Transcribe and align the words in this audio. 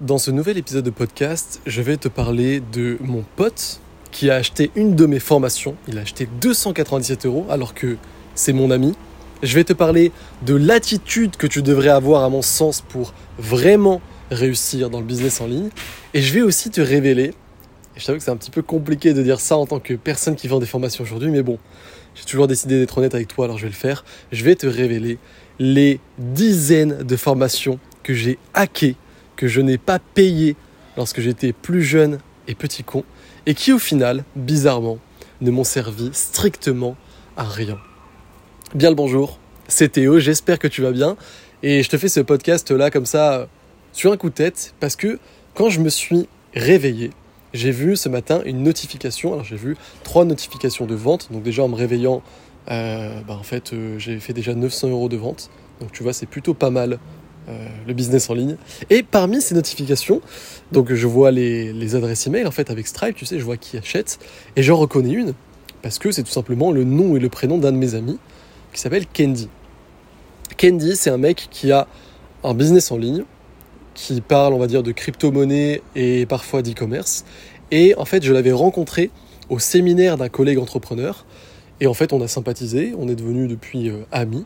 Dans 0.00 0.16
ce 0.16 0.30
nouvel 0.30 0.56
épisode 0.56 0.86
de 0.86 0.90
podcast, 0.90 1.60
je 1.66 1.82
vais 1.82 1.98
te 1.98 2.08
parler 2.08 2.62
de 2.72 2.96
mon 3.02 3.22
pote 3.36 3.80
qui 4.10 4.30
a 4.30 4.36
acheté 4.36 4.70
une 4.74 4.96
de 4.96 5.04
mes 5.04 5.20
formations. 5.20 5.76
Il 5.88 5.98
a 5.98 6.00
acheté 6.00 6.26
297 6.40 7.26
euros 7.26 7.44
alors 7.50 7.74
que 7.74 7.98
c'est 8.34 8.54
mon 8.54 8.70
ami. 8.70 8.94
Je 9.42 9.54
vais 9.54 9.64
te 9.64 9.74
parler 9.74 10.10
de 10.40 10.54
l'attitude 10.54 11.36
que 11.36 11.46
tu 11.46 11.60
devrais 11.60 11.90
avoir 11.90 12.24
à 12.24 12.30
mon 12.30 12.40
sens 12.40 12.80
pour 12.80 13.12
vraiment 13.38 14.00
réussir 14.30 14.88
dans 14.88 15.00
le 15.00 15.04
business 15.04 15.42
en 15.42 15.46
ligne. 15.46 15.68
Et 16.14 16.22
je 16.22 16.32
vais 16.32 16.40
aussi 16.40 16.70
te 16.70 16.80
révéler, 16.80 17.34
et 17.94 18.00
je 18.00 18.06
t'avoue 18.06 18.16
que 18.16 18.24
c'est 18.24 18.30
un 18.30 18.38
petit 18.38 18.50
peu 18.50 18.62
compliqué 18.62 19.12
de 19.12 19.22
dire 19.22 19.38
ça 19.38 19.58
en 19.58 19.66
tant 19.66 19.80
que 19.80 19.92
personne 19.92 20.34
qui 20.34 20.48
vend 20.48 20.60
des 20.60 20.66
formations 20.66 21.04
aujourd'hui, 21.04 21.30
mais 21.30 21.42
bon, 21.42 21.58
j'ai 22.14 22.24
toujours 22.24 22.48
décidé 22.48 22.78
d'être 22.78 22.96
honnête 22.96 23.14
avec 23.14 23.28
toi, 23.28 23.44
alors 23.44 23.58
je 23.58 23.64
vais 23.64 23.68
le 23.68 23.74
faire. 23.74 24.06
Je 24.32 24.44
vais 24.44 24.54
te 24.54 24.66
révéler 24.66 25.18
les 25.58 26.00
dizaines 26.16 27.02
de 27.02 27.16
formations 27.16 27.78
que 28.02 28.14
j'ai 28.14 28.38
hackées 28.54 28.96
que 29.40 29.48
je 29.48 29.62
n'ai 29.62 29.78
pas 29.78 29.98
payé 29.98 30.54
lorsque 30.98 31.22
j'étais 31.22 31.54
plus 31.54 31.82
jeune 31.82 32.18
et 32.46 32.54
petit 32.54 32.84
con, 32.84 33.04
et 33.46 33.54
qui 33.54 33.72
au 33.72 33.78
final, 33.78 34.22
bizarrement, 34.36 34.98
ne 35.40 35.50
m'ont 35.50 35.64
servi 35.64 36.10
strictement 36.12 36.94
à 37.38 37.44
rien. 37.44 37.78
Bien 38.74 38.90
le 38.90 38.96
bonjour, 38.96 39.38
c'est 39.66 39.92
Théo, 39.92 40.18
j'espère 40.18 40.58
que 40.58 40.68
tu 40.68 40.82
vas 40.82 40.92
bien, 40.92 41.16
et 41.62 41.82
je 41.82 41.88
te 41.88 41.96
fais 41.96 42.10
ce 42.10 42.20
podcast 42.20 42.70
là 42.70 42.90
comme 42.90 43.06
ça 43.06 43.48
sur 43.92 44.12
un 44.12 44.18
coup 44.18 44.28
de 44.28 44.34
tête, 44.34 44.74
parce 44.78 44.94
que 44.94 45.18
quand 45.54 45.70
je 45.70 45.80
me 45.80 45.88
suis 45.88 46.28
réveillé, 46.52 47.08
j'ai 47.54 47.70
vu 47.70 47.96
ce 47.96 48.10
matin 48.10 48.42
une 48.44 48.62
notification, 48.62 49.32
alors 49.32 49.44
j'ai 49.44 49.56
vu 49.56 49.74
trois 50.04 50.26
notifications 50.26 50.84
de 50.84 50.94
vente, 50.94 51.32
donc 51.32 51.42
déjà 51.42 51.62
en 51.62 51.68
me 51.68 51.76
réveillant, 51.76 52.22
euh, 52.70 53.18
bah, 53.26 53.38
en 53.40 53.42
fait 53.42 53.72
euh, 53.72 53.98
j'ai 53.98 54.20
fait 54.20 54.34
déjà 54.34 54.54
900 54.54 54.90
euros 54.90 55.08
de 55.08 55.16
vente, 55.16 55.50
donc 55.80 55.92
tu 55.92 56.02
vois 56.02 56.12
c'est 56.12 56.26
plutôt 56.26 56.52
pas 56.52 56.68
mal 56.68 56.92
euh, 56.94 56.96
le 57.86 57.92
business 57.94 58.30
en 58.30 58.34
ligne. 58.34 58.56
Et 58.90 59.02
parmi 59.02 59.40
ces 59.40 59.54
notifications, 59.56 60.20
donc 60.70 60.92
je 60.92 61.06
vois 61.06 61.32
les, 61.32 61.72
les, 61.72 61.94
adresses 61.96 62.26
email 62.26 62.46
en 62.46 62.52
fait 62.52 62.70
avec 62.70 62.86
Stripe, 62.86 63.16
tu 63.16 63.26
sais, 63.26 63.40
je 63.40 63.44
vois 63.44 63.56
qui 63.56 63.76
achète, 63.76 64.20
et 64.54 64.62
j'en 64.62 64.76
reconnais 64.76 65.12
une, 65.12 65.34
parce 65.82 65.98
que 65.98 66.12
c'est 66.12 66.22
tout 66.22 66.30
simplement 66.30 66.70
le 66.70 66.84
nom 66.84 67.16
et 67.16 67.18
le 67.18 67.28
prénom 67.28 67.58
d'un 67.58 67.72
de 67.72 67.76
mes 67.76 67.94
amis, 67.96 68.18
qui 68.72 68.80
s'appelle 68.80 69.06
Candy. 69.06 69.48
Candy, 70.58 70.96
c'est 70.96 71.10
un 71.10 71.18
mec 71.18 71.48
qui 71.50 71.72
a 71.72 71.88
un 72.44 72.54
business 72.54 72.90
en 72.90 72.98
ligne, 72.98 73.24
qui 73.94 74.20
parle, 74.20 74.54
on 74.54 74.58
va 74.58 74.66
dire, 74.66 74.82
de 74.82 74.92
crypto-monnaie 74.92 75.82
et 75.94 76.26
parfois 76.26 76.62
d'e-commerce. 76.62 77.24
Et 77.70 77.94
en 77.96 78.04
fait, 78.04 78.24
je 78.24 78.32
l'avais 78.32 78.52
rencontré 78.52 79.10
au 79.48 79.58
séminaire 79.58 80.16
d'un 80.16 80.28
collègue 80.28 80.58
entrepreneur. 80.58 81.26
Et 81.80 81.86
en 81.86 81.94
fait, 81.94 82.12
on 82.12 82.20
a 82.20 82.28
sympathisé, 82.28 82.94
on 82.96 83.08
est 83.08 83.14
devenus 83.14 83.48
depuis 83.48 83.88
euh, 83.88 84.02
amis. 84.12 84.44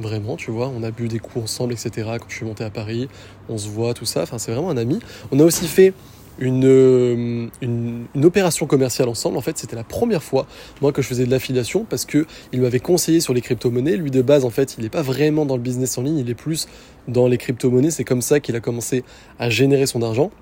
Vraiment, 0.00 0.36
tu 0.36 0.50
vois, 0.50 0.72
on 0.76 0.82
a 0.82 0.90
bu 0.90 1.06
des 1.06 1.20
coups 1.20 1.44
ensemble, 1.44 1.72
etc. 1.72 1.90
Quand 2.18 2.28
je 2.28 2.34
suis 2.34 2.44
monté 2.44 2.64
à 2.64 2.70
Paris, 2.70 3.08
on 3.48 3.58
se 3.58 3.68
voit, 3.68 3.94
tout 3.94 4.04
ça. 4.04 4.22
Enfin, 4.22 4.38
c'est 4.38 4.50
vraiment 4.50 4.70
un 4.70 4.76
ami. 4.76 4.98
On 5.30 5.38
a 5.38 5.44
aussi 5.44 5.68
fait 5.68 5.92
une, 6.40 6.64
euh, 6.64 7.46
une, 7.62 8.06
une, 8.12 8.24
opération 8.24 8.66
commerciale 8.66 9.08
ensemble. 9.08 9.36
En 9.36 9.40
fait, 9.40 9.56
c'était 9.56 9.76
la 9.76 9.84
première 9.84 10.22
fois, 10.22 10.46
moi, 10.82 10.90
que 10.90 11.00
je 11.00 11.06
faisais 11.06 11.26
de 11.26 11.30
l'affiliation 11.30 11.86
parce 11.88 12.04
que 12.06 12.26
il 12.52 12.60
m'avait 12.60 12.80
conseillé 12.80 13.20
sur 13.20 13.34
les 13.34 13.40
crypto-monnaies. 13.40 13.96
Lui, 13.96 14.10
de 14.10 14.20
base, 14.20 14.44
en 14.44 14.50
fait, 14.50 14.74
il 14.78 14.82
n'est 14.82 14.90
pas 14.90 15.02
vraiment 15.02 15.46
dans 15.46 15.56
le 15.56 15.62
business 15.62 15.96
en 15.96 16.02
ligne, 16.02 16.18
il 16.18 16.28
est 16.28 16.34
plus 16.34 16.66
dans 17.06 17.28
les 17.28 17.38
crypto-monnaies. 17.38 17.92
C'est 17.92 18.04
comme 18.04 18.22
ça 18.22 18.40
qu'il 18.40 18.56
a 18.56 18.60
commencé 18.60 19.04
à 19.38 19.48
générer 19.48 19.86
son 19.86 20.02
argent. 20.02 20.32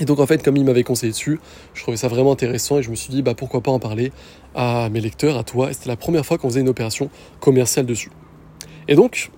Et 0.00 0.06
donc 0.06 0.18
en 0.18 0.26
fait, 0.26 0.42
comme 0.42 0.56
il 0.56 0.64
m'avait 0.64 0.82
conseillé 0.82 1.12
dessus, 1.12 1.38
je 1.72 1.82
trouvais 1.82 1.96
ça 1.96 2.08
vraiment 2.08 2.32
intéressant 2.32 2.78
et 2.78 2.82
je 2.82 2.90
me 2.90 2.96
suis 2.96 3.10
dit 3.10 3.22
bah 3.22 3.34
pourquoi 3.36 3.60
pas 3.60 3.70
en 3.70 3.78
parler 3.78 4.10
à 4.56 4.88
mes 4.90 5.00
lecteurs, 5.00 5.38
à 5.38 5.44
toi. 5.44 5.70
Et 5.70 5.74
c'était 5.74 5.88
la 5.88 5.96
première 5.96 6.26
fois 6.26 6.36
qu'on 6.36 6.48
faisait 6.48 6.62
une 6.62 6.68
opération 6.68 7.10
commerciale 7.38 7.86
dessus. 7.86 8.10
Et 8.88 8.94
donc, 8.94 9.30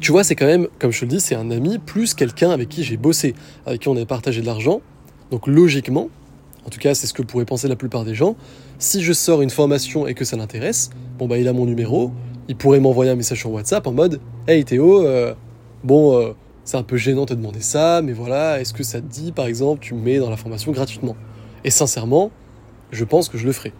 tu 0.00 0.12
vois, 0.12 0.24
c'est 0.24 0.36
quand 0.36 0.46
même, 0.46 0.68
comme 0.78 0.92
je 0.92 1.00
te 1.00 1.04
le 1.04 1.10
dis, 1.10 1.20
c'est 1.20 1.34
un 1.34 1.50
ami 1.50 1.78
plus 1.78 2.14
quelqu'un 2.14 2.50
avec 2.50 2.68
qui 2.68 2.84
j'ai 2.84 2.96
bossé, 2.96 3.34
avec 3.64 3.80
qui 3.82 3.88
on 3.88 3.96
a 3.96 4.04
partagé 4.04 4.40
de 4.40 4.46
l'argent. 4.46 4.80
Donc 5.30 5.46
logiquement, 5.46 6.08
en 6.64 6.70
tout 6.70 6.78
cas 6.78 6.94
c'est 6.94 7.06
ce 7.06 7.14
que 7.14 7.22
pourraient 7.22 7.44
penser 7.44 7.68
la 7.68 7.76
plupart 7.76 8.04
des 8.04 8.14
gens, 8.14 8.36
si 8.78 9.02
je 9.02 9.12
sors 9.12 9.42
une 9.42 9.50
formation 9.50 10.06
et 10.06 10.14
que 10.14 10.24
ça 10.24 10.36
l'intéresse, 10.36 10.90
bon 11.18 11.26
bah 11.26 11.38
il 11.38 11.48
a 11.48 11.52
mon 11.52 11.66
numéro, 11.66 12.12
il 12.48 12.56
pourrait 12.56 12.80
m'envoyer 12.80 13.10
un 13.10 13.16
message 13.16 13.40
sur 13.40 13.50
WhatsApp 13.50 13.86
en 13.86 13.92
mode 13.92 14.20
Hey 14.46 14.64
Théo, 14.64 15.04
euh, 15.04 15.34
bon 15.82 16.16
euh, 16.16 16.32
c'est 16.64 16.76
un 16.76 16.84
peu 16.84 16.96
gênant 16.96 17.22
de 17.22 17.30
te 17.30 17.34
demander 17.34 17.60
ça, 17.60 18.02
mais 18.02 18.12
voilà, 18.12 18.60
est-ce 18.60 18.72
que 18.72 18.84
ça 18.84 19.00
te 19.00 19.06
dit 19.06 19.32
par 19.32 19.46
exemple 19.46 19.80
tu 19.80 19.94
me 19.94 20.00
mets 20.00 20.18
dans 20.18 20.30
la 20.30 20.36
formation 20.36 20.70
gratuitement? 20.70 21.16
Et 21.64 21.70
sincèrement, 21.70 22.30
je 22.92 23.04
pense 23.04 23.28
que 23.28 23.38
je 23.38 23.46
le 23.46 23.52
ferai. 23.52 23.72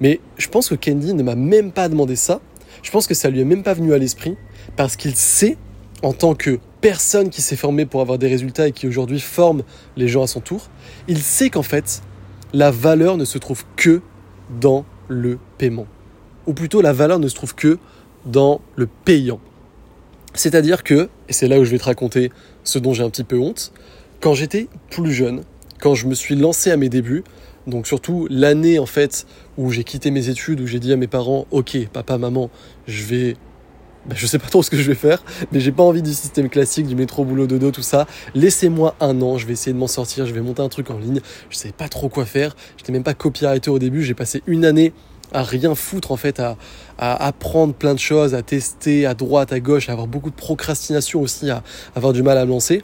Mais 0.00 0.20
je 0.36 0.48
pense 0.48 0.68
que 0.68 0.74
Candy 0.74 1.14
ne 1.14 1.22
m'a 1.22 1.34
même 1.34 1.72
pas 1.72 1.88
demandé 1.88 2.14
ça, 2.14 2.40
je 2.82 2.90
pense 2.90 3.06
que 3.06 3.14
ça 3.14 3.30
lui 3.30 3.40
est 3.40 3.44
même 3.44 3.62
pas 3.62 3.74
venu 3.74 3.92
à 3.92 3.98
l'esprit, 3.98 4.36
parce 4.76 4.96
qu'il 4.96 5.14
sait, 5.14 5.56
en 6.02 6.12
tant 6.12 6.34
que 6.34 6.58
personne 6.80 7.30
qui 7.30 7.42
s'est 7.42 7.56
formée 7.56 7.86
pour 7.86 8.00
avoir 8.00 8.18
des 8.18 8.28
résultats 8.28 8.68
et 8.68 8.72
qui 8.72 8.86
aujourd'hui 8.86 9.20
forme 9.20 9.62
les 9.96 10.08
gens 10.08 10.22
à 10.22 10.26
son 10.26 10.40
tour, 10.40 10.68
il 11.08 11.18
sait 11.18 11.50
qu'en 11.50 11.62
fait, 11.62 12.02
la 12.52 12.70
valeur 12.70 13.16
ne 13.16 13.24
se 13.24 13.38
trouve 13.38 13.64
que 13.76 14.00
dans 14.60 14.84
le 15.08 15.38
paiement. 15.58 15.86
Ou 16.46 16.54
plutôt, 16.54 16.80
la 16.80 16.92
valeur 16.92 17.18
ne 17.18 17.28
se 17.28 17.34
trouve 17.34 17.54
que 17.54 17.78
dans 18.24 18.60
le 18.76 18.86
payant. 18.86 19.40
C'est-à-dire 20.34 20.84
que, 20.84 21.08
et 21.28 21.32
c'est 21.32 21.48
là 21.48 21.58
où 21.58 21.64
je 21.64 21.70
vais 21.70 21.78
te 21.78 21.84
raconter 21.84 22.30
ce 22.64 22.78
dont 22.78 22.92
j'ai 22.92 23.02
un 23.02 23.10
petit 23.10 23.24
peu 23.24 23.38
honte, 23.38 23.72
quand 24.20 24.34
j'étais 24.34 24.68
plus 24.90 25.12
jeune, 25.12 25.42
quand 25.80 25.94
je 25.94 26.06
me 26.06 26.14
suis 26.14 26.36
lancé 26.36 26.70
à 26.70 26.76
mes 26.76 26.88
débuts, 26.88 27.24
donc 27.68 27.86
surtout 27.86 28.26
l'année 28.30 28.78
en 28.78 28.86
fait 28.86 29.26
où 29.56 29.70
j'ai 29.70 29.84
quitté 29.84 30.10
mes 30.10 30.28
études, 30.28 30.60
où 30.60 30.66
j'ai 30.66 30.80
dit 30.80 30.92
à 30.92 30.96
mes 30.96 31.06
parents, 31.06 31.46
ok, 31.50 31.76
papa, 31.92 32.18
maman, 32.18 32.50
je 32.86 33.04
vais 33.04 33.36
ben, 34.06 34.16
je 34.16 34.26
sais 34.26 34.38
pas 34.38 34.48
trop 34.48 34.62
ce 34.62 34.70
que 34.70 34.78
je 34.78 34.84
vais 34.84 34.94
faire, 34.94 35.22
mais 35.52 35.60
j'ai 35.60 35.72
pas 35.72 35.82
envie 35.82 36.00
du 36.00 36.14
système 36.14 36.48
classique, 36.48 36.86
du 36.86 36.96
métro, 36.96 37.24
boulot, 37.24 37.46
dodo, 37.46 37.70
tout 37.70 37.82
ça. 37.82 38.06
Laissez-moi 38.34 38.94
un 39.00 39.20
an, 39.20 39.36
je 39.36 39.46
vais 39.46 39.52
essayer 39.52 39.74
de 39.74 39.78
m'en 39.78 39.86
sortir, 39.86 40.24
je 40.24 40.32
vais 40.32 40.40
monter 40.40 40.62
un 40.62 40.70
truc 40.70 40.90
en 40.90 40.98
ligne. 40.98 41.20
Je 41.50 41.56
savais 41.58 41.74
pas 41.76 41.88
trop 41.88 42.08
quoi 42.08 42.24
faire. 42.24 42.56
J'étais 42.78 42.92
même 42.92 43.02
pas 43.02 43.12
copywriter 43.12 43.70
au 43.70 43.78
début, 43.78 44.02
j'ai 44.02 44.14
passé 44.14 44.42
une 44.46 44.64
année 44.64 44.94
à 45.30 45.42
rien 45.42 45.74
foutre 45.74 46.10
en 46.10 46.16
fait, 46.16 46.40
à, 46.40 46.56
à, 46.96 47.26
apprendre 47.26 47.74
plein 47.74 47.92
de 47.92 47.98
choses, 47.98 48.34
à 48.34 48.40
tester 48.40 49.04
à 49.04 49.12
droite, 49.12 49.52
à 49.52 49.60
gauche, 49.60 49.90
à 49.90 49.92
avoir 49.92 50.06
beaucoup 50.06 50.30
de 50.30 50.36
procrastination 50.36 51.20
aussi, 51.20 51.50
à 51.50 51.62
avoir 51.94 52.14
du 52.14 52.22
mal 52.22 52.38
à 52.38 52.46
me 52.46 52.50
lancer. 52.50 52.82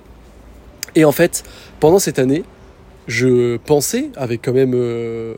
Et 0.94 1.06
en 1.06 1.12
fait, 1.12 1.42
pendant 1.80 1.98
cette 1.98 2.18
année, 2.18 2.44
je 3.06 3.56
pensais, 3.58 4.10
avec 4.16 4.42
quand 4.42 4.52
même, 4.52 4.72
euh, 4.74 5.34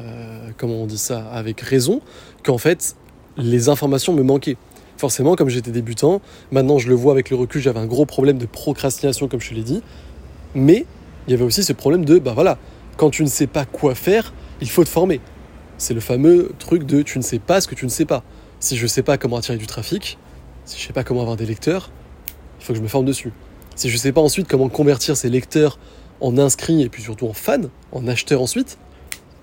euh, 0.00 0.50
comment 0.56 0.82
on 0.82 0.86
dit 0.86 0.98
ça, 0.98 1.26
avec 1.30 1.60
raison, 1.60 2.00
qu'en 2.44 2.58
fait, 2.58 2.96
les 3.36 3.68
informations 3.68 4.12
me 4.14 4.22
manquaient. 4.22 4.56
Forcément, 4.96 5.36
comme 5.36 5.48
j'étais 5.48 5.70
débutant, 5.70 6.20
maintenant 6.50 6.78
je 6.78 6.88
le 6.88 6.94
vois 6.94 7.12
avec 7.12 7.30
le 7.30 7.36
recul, 7.36 7.60
j'avais 7.60 7.78
un 7.78 7.86
gros 7.86 8.04
problème 8.04 8.38
de 8.38 8.46
procrastination, 8.46 9.28
comme 9.28 9.40
je 9.40 9.50
te 9.50 9.54
l'ai 9.54 9.62
dit. 9.62 9.82
Mais 10.54 10.86
il 11.26 11.30
y 11.30 11.34
avait 11.34 11.44
aussi 11.44 11.62
ce 11.62 11.72
problème 11.72 12.04
de, 12.04 12.18
bah 12.18 12.32
voilà, 12.34 12.58
quand 12.96 13.10
tu 13.10 13.22
ne 13.22 13.28
sais 13.28 13.46
pas 13.46 13.64
quoi 13.64 13.94
faire, 13.94 14.32
il 14.60 14.68
faut 14.68 14.82
te 14.82 14.88
former. 14.88 15.20
C'est 15.76 15.94
le 15.94 16.00
fameux 16.00 16.50
truc 16.58 16.84
de 16.84 17.02
tu 17.02 17.18
ne 17.18 17.22
sais 17.22 17.38
pas 17.38 17.60
ce 17.60 17.68
que 17.68 17.76
tu 17.76 17.84
ne 17.84 17.90
sais 17.90 18.06
pas. 18.06 18.24
Si 18.58 18.76
je 18.76 18.82
ne 18.82 18.88
sais 18.88 19.04
pas 19.04 19.18
comment 19.18 19.36
attirer 19.36 19.56
du 19.56 19.68
trafic, 19.68 20.18
si 20.64 20.76
je 20.76 20.82
ne 20.82 20.86
sais 20.88 20.92
pas 20.92 21.04
comment 21.04 21.20
avoir 21.20 21.36
des 21.36 21.46
lecteurs, 21.46 21.90
il 22.58 22.64
faut 22.64 22.72
que 22.72 22.78
je 22.78 22.82
me 22.82 22.88
forme 22.88 23.04
dessus. 23.04 23.32
Si 23.76 23.88
je 23.88 23.94
ne 23.94 23.98
sais 23.98 24.10
pas 24.10 24.20
ensuite 24.20 24.48
comment 24.48 24.68
convertir 24.68 25.16
ces 25.16 25.28
lecteurs 25.28 25.78
en 26.20 26.38
inscrits 26.38 26.82
et 26.82 26.88
puis 26.88 27.02
surtout 27.02 27.26
en 27.26 27.32
fans, 27.32 27.68
en 27.92 28.06
acheteurs 28.06 28.42
ensuite, 28.42 28.78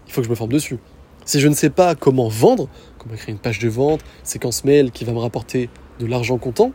il 0.07 0.13
faut 0.13 0.21
que 0.21 0.25
je 0.25 0.31
me 0.31 0.35
forme 0.35 0.51
dessus. 0.51 0.77
Si 1.25 1.39
je 1.39 1.47
ne 1.47 1.55
sais 1.55 1.69
pas 1.69 1.95
comment 1.95 2.27
vendre, 2.27 2.69
comment 2.99 3.15
créer 3.15 3.31
une 3.31 3.39
page 3.39 3.59
de 3.59 3.69
vente, 3.69 4.01
séquence 4.23 4.63
mail 4.63 4.91
qui 4.91 5.05
va 5.05 5.11
me 5.11 5.19
rapporter 5.19 5.69
de 5.99 6.05
l'argent 6.05 6.37
comptant, 6.37 6.71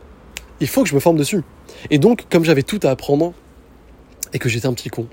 il 0.59 0.67
faut 0.67 0.83
que 0.83 0.89
je 0.89 0.95
me 0.95 0.99
forme 0.99 1.17
dessus. 1.17 1.43
Et 1.89 1.97
donc, 1.97 2.25
comme 2.29 2.43
j'avais 2.43 2.63
tout 2.63 2.79
à 2.83 2.89
apprendre 2.89 3.33
et 4.33 4.39
que 4.39 4.49
j'étais 4.49 4.67
un 4.67 4.73
petit 4.73 4.89
con, 4.89 5.07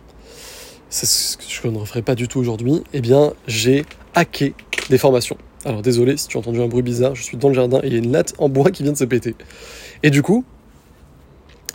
c'est 0.90 1.06
ce 1.06 1.36
que 1.36 1.44
je 1.46 1.68
ne 1.68 1.78
referai 1.78 2.02
pas 2.02 2.14
du 2.14 2.28
tout 2.28 2.40
aujourd'hui, 2.40 2.82
eh 2.92 3.00
bien, 3.00 3.32
j'ai 3.46 3.84
hacké 4.14 4.54
des 4.90 4.98
formations. 4.98 5.36
Alors 5.64 5.82
désolé 5.82 6.16
si 6.16 6.28
tu 6.28 6.36
as 6.36 6.40
entendu 6.40 6.60
un 6.60 6.68
bruit 6.68 6.82
bizarre, 6.82 7.14
je 7.14 7.22
suis 7.22 7.36
dans 7.36 7.48
le 7.48 7.54
jardin 7.54 7.80
et 7.82 7.88
il 7.88 7.92
y 7.92 7.96
a 7.96 7.98
une 7.98 8.12
latte 8.12 8.34
en 8.38 8.48
bois 8.48 8.70
qui 8.70 8.82
vient 8.82 8.92
de 8.92 8.96
se 8.96 9.04
péter. 9.04 9.34
Et 10.02 10.10
du 10.10 10.22
coup, 10.22 10.44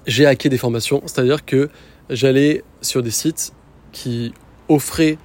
j'ai 0.07 0.25
hacké 0.25 0.49
des 0.49 0.57
formations, 0.57 1.01
c'est-à-dire 1.05 1.45
que 1.45 1.69
j'allais 2.09 2.63
sur 2.83 3.01
des 3.01 3.11
sites 3.11 3.53
qui 3.91 4.33
offraient 4.69 5.17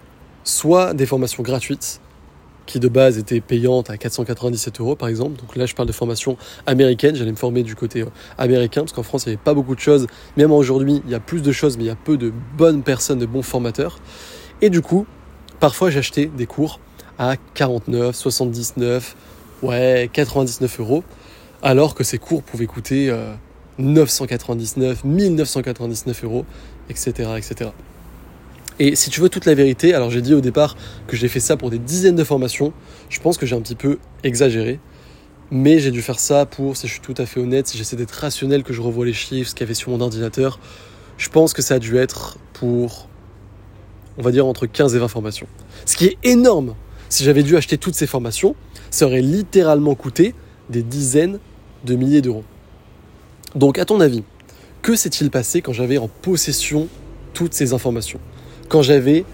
soit 0.44 0.94
des 0.94 1.06
formations 1.06 1.43
gratuites, 1.43 2.00
qui 2.66 2.81
de 2.81 2.88
base 2.88 3.19
était 3.19 3.40
payante 3.40 3.90
à 3.90 3.96
497 3.96 4.81
euros 4.81 4.96
par 4.96 5.08
exemple. 5.08 5.40
Donc 5.40 5.56
là, 5.56 5.66
je 5.66 5.75
parle 5.75 5.88
de 5.88 5.93
formation 5.93 6.37
américaine. 6.66 7.14
J'allais 7.14 7.31
me 7.31 7.37
former 7.37 7.62
du 7.62 7.75
côté 7.75 8.02
euh, 8.02 8.06
américain 8.37 8.82
parce 8.82 8.93
qu'en 8.93 9.02
France, 9.02 9.25
il 9.25 9.31
n'y 9.31 9.34
avait 9.34 9.43
pas 9.43 9.55
beaucoup 9.55 9.75
de 9.75 9.81
choses. 9.81 10.06
Même 10.37 10.52
aujourd'hui, 10.52 11.02
il 11.05 11.10
y 11.10 11.14
a 11.14 11.20
plus 11.20 11.43
de 11.43 11.52
choses, 11.52 11.76
mais 11.76 11.84
il 11.84 11.88
y 11.88 11.90
a 11.90 11.96
peu 11.96 12.16
de 12.16 12.32
bonnes 12.56 12.82
personnes, 12.82 13.19
de 13.19 13.26
bons 13.26 13.43
formateurs. 13.43 13.99
Et 14.61 14.70
du 14.70 14.82
coup, 14.82 15.06
parfois, 15.61 15.90
j'achetais 15.90 16.26
des 16.26 16.46
cours 16.46 16.81
à 17.19 17.37
49, 17.54 18.14
79, 18.14 19.16
ouais, 19.62 20.11
99 20.12 20.81
euros, 20.81 21.04
alors 21.62 21.94
que 21.94 22.04
ces 22.04 22.19
cours 22.19 22.43
pouvaient 22.43 22.66
coûter 22.66 23.12
999, 23.78 25.04
1999 25.04 26.25
euros, 26.25 26.44
etc., 26.88 27.31
etc. 27.37 27.70
Et 28.81 28.94
si 28.94 29.11
tu 29.11 29.20
veux 29.20 29.29
toute 29.29 29.44
la 29.44 29.55
vérité, 29.55 29.94
alors 29.94 30.11
j'ai 30.11 30.23
dit 30.23 30.35
au 30.35 30.40
départ 30.40 30.76
que 31.08 31.17
j'ai 31.17 31.29
fait 31.29 31.40
ça 31.40 31.56
pour 31.56 31.70
des 31.70 31.79
dizaines 31.79 32.14
de 32.14 32.25
formations. 32.25 32.73
Je 33.08 33.19
pense 33.19 33.37
que 33.37 33.44
j'ai 33.44 33.56
un 33.56 33.61
petit 33.61 33.75
peu 33.75 33.99
exagéré. 34.23 34.79
Mais 35.50 35.79
j'ai 35.79 35.90
dû 35.90 36.02
faire 36.02 36.20
ça 36.20 36.46
pour, 36.46 36.76
si 36.76 36.87
je 36.87 36.93
suis 36.93 37.00
tout 37.00 37.14
à 37.17 37.26
fait 37.26 37.40
honnête, 37.40 37.67
si 37.67 37.79
j'essaie 37.79 37.96
d'être 37.96 38.12
rationnel, 38.12 38.62
que 38.62 38.73
je 38.73 38.82
revois 38.82 39.06
les 39.06 39.14
chiffres, 39.14 39.50
ce 39.50 39.55
qu'il 39.55 39.64
y 39.64 39.67
avait 39.67 39.75
sur 39.75 39.90
mon 39.90 40.00
ordinateur, 40.00 40.61
je 41.17 41.29
pense 41.31 41.55
que 41.55 41.62
ça 41.62 41.75
a 41.75 41.79
dû 41.79 41.96
être 41.96 42.38
pour, 42.52 43.08
on 44.19 44.23
va 44.23 44.31
dire, 44.31 44.46
entre 44.46 44.67
15 44.67 44.94
et 44.94 44.99
20 44.99 45.08
formations. 45.08 45.46
Ce 45.87 45.96
qui 45.96 46.05
est 46.05 46.19
énorme. 46.23 46.75
Si 47.08 47.25
j'avais 47.25 47.43
dû 47.43 47.56
acheter 47.56 47.79
toutes 47.79 47.94
ces 47.94 48.06
formations, 48.06 48.55
ça 48.90 49.06
aurait 49.06 49.23
littéralement 49.23 49.94
coûté 49.94 50.35
des 50.69 50.82
dizaines 50.82 51.38
de 51.85 51.94
milliers 51.94 52.20
d'euros. 52.20 52.44
Donc, 53.55 53.79
à 53.79 53.87
ton 53.87 54.00
avis, 54.00 54.23
que 54.82 54.96
s'est-il 54.96 55.30
passé 55.30 55.62
quand 55.62 55.72
j'avais 55.72 55.98
en 55.98 56.08
possession 56.08 56.88
toutes 57.34 57.54
ces 57.54 57.72
informations? 57.72 58.20
Quand 58.69 58.82
j'avais 58.82 59.25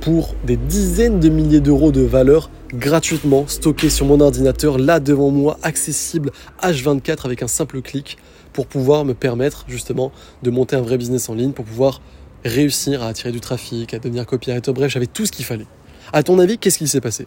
pour 0.00 0.34
des 0.44 0.56
dizaines 0.56 1.20
de 1.20 1.28
milliers 1.28 1.60
d'euros 1.60 1.90
de 1.90 2.02
valeur 2.02 2.50
gratuitement 2.74 3.46
stockées 3.46 3.88
sur 3.88 4.04
mon 4.04 4.20
ordinateur, 4.20 4.78
là 4.78 5.00
devant 5.00 5.30
moi, 5.30 5.58
accessible 5.62 6.30
H24 6.62 7.24
avec 7.24 7.42
un 7.42 7.48
simple 7.48 7.80
clic 7.80 8.18
pour 8.52 8.66
pouvoir 8.66 9.04
me 9.04 9.14
permettre 9.14 9.64
justement 9.68 10.12
de 10.42 10.50
monter 10.50 10.76
un 10.76 10.82
vrai 10.82 10.98
business 10.98 11.28
en 11.28 11.34
ligne, 11.34 11.52
pour 11.52 11.64
pouvoir 11.64 12.00
réussir 12.44 13.02
à 13.02 13.08
attirer 13.08 13.32
du 13.32 13.40
trafic, 13.40 13.94
à 13.94 13.98
devenir 13.98 14.26
copywriter. 14.26 14.72
Bref, 14.72 14.92
j'avais 14.92 15.06
tout 15.06 15.24
ce 15.24 15.32
qu'il 15.32 15.44
fallait. 15.44 15.66
À 16.12 16.22
ton 16.22 16.38
avis, 16.38 16.58
qu'est-ce 16.58 16.78
qui 16.78 16.86
s'est 16.86 17.00
passé? 17.00 17.26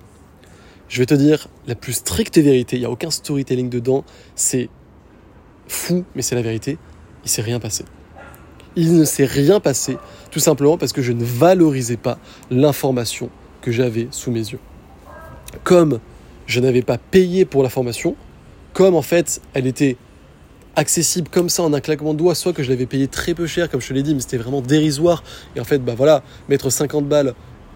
Je 0.87 0.99
vais 0.99 1.05
te 1.05 1.15
dire 1.15 1.47
la 1.65 1.75
plus 1.75 1.93
stricte 1.93 2.37
vérité, 2.37 2.77
il 2.77 2.79
n'y 2.79 2.85
a 2.85 2.91
aucun 2.91 3.11
storytelling 3.11 3.69
dedans, 3.69 4.05
c'est 4.35 4.69
fou, 5.67 6.05
mais 6.15 6.21
c'est 6.21 6.35
la 6.35 6.41
vérité, 6.41 6.77
il 7.27 7.29
s'est 7.29 7.41
rien 7.41 7.59
passé. 7.59 7.83
Il 8.77 8.97
ne 8.97 9.03
s'est 9.03 9.25
rien 9.25 9.59
passé, 9.59 9.97
tout 10.31 10.39
simplement 10.39 10.77
parce 10.77 10.93
que 10.93 11.01
je 11.01 11.11
ne 11.11 11.25
valorisais 11.25 11.97
pas 11.97 12.19
l'information 12.49 13.29
que 13.61 13.69
j'avais 13.69 14.07
sous 14.11 14.31
mes 14.31 14.39
yeux. 14.39 14.59
Comme 15.65 15.99
je 16.45 16.61
n'avais 16.61 16.83
pas 16.83 16.97
payé 16.97 17.43
pour 17.43 17.63
la 17.63 17.69
formation, 17.69 18.15
comme 18.71 18.95
en 18.95 19.01
fait 19.01 19.41
elle 19.53 19.67
était 19.67 19.97
accessible 20.77 21.27
comme 21.29 21.49
ça 21.49 21.63
en 21.63 21.73
un 21.73 21.81
claquement 21.81 22.13
de 22.13 22.19
doigts, 22.19 22.35
soit 22.35 22.53
que 22.53 22.63
je 22.63 22.69
l'avais 22.69 22.85
payé 22.85 23.07
très 23.07 23.33
peu 23.33 23.45
cher, 23.45 23.69
comme 23.69 23.81
je 23.81 23.89
te 23.89 23.93
l'ai 23.93 24.03
dit, 24.03 24.13
mais 24.13 24.21
c'était 24.21 24.37
vraiment 24.37 24.61
dérisoire. 24.61 25.23
Et 25.55 25.59
en 25.59 25.65
fait, 25.65 25.79
bah 25.79 25.95
voilà, 25.97 26.23
mettre 26.47 26.69
50 26.69 27.09
balles 27.09 27.33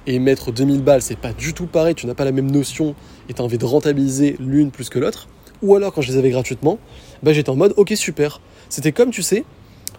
et 0.08 0.18
mettre 0.20 0.54
2000 0.54 0.82
balles, 0.82 1.02
c'est 1.02 1.18
pas 1.18 1.34
du 1.34 1.54
tout 1.54 1.66
pareil, 1.66 1.96
tu 1.96 2.08
n'as 2.08 2.14
pas 2.14 2.26
la 2.26 2.32
même 2.32 2.50
notion 2.50 2.96
et 3.28 3.34
tu 3.34 3.42
as 3.42 3.44
envie 3.44 3.58
de 3.58 3.66
rentabiliser 3.66 4.38
l'une 4.40 4.72
plus 4.72 4.88
que 4.90 5.00
l'autre. 5.00 5.28
Ou 5.62 5.76
alors, 5.76 5.94
quand 5.94 6.02
je 6.02 6.12
les 6.12 6.18
avais 6.18 6.30
gratuitement, 6.30 6.80
bah 7.22 7.34
j'étais 7.34 7.50
en 7.50 7.56
mode, 7.56 7.74
ok, 7.76 7.94
super. 7.96 8.40
C'était 8.72 8.94
comme, 8.94 9.12
tu 9.12 9.22
sais, 9.22 9.44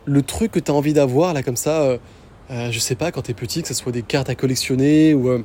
le 0.07 0.23
truc 0.23 0.51
que 0.51 0.59
tu 0.59 0.71
as 0.71 0.75
envie 0.75 0.95
d'avoir, 0.95 1.35
là, 1.35 1.43
comme 1.43 1.57
ça, 1.57 1.83
euh, 1.83 1.99
euh, 2.51 2.73
je 2.73 2.79
sais 2.79 2.95
pas, 2.95 3.13
quand 3.13 3.23
tu 3.23 3.31
es 3.31 3.35
petit, 3.35 3.61
que 3.61 3.69
ce 3.69 3.75
soit 3.75 3.93
des 3.93 4.03
cartes 4.03 4.31
à 4.31 4.35
collectionner 4.35 5.15
ou. 5.15 5.29
Euh, 5.29 5.45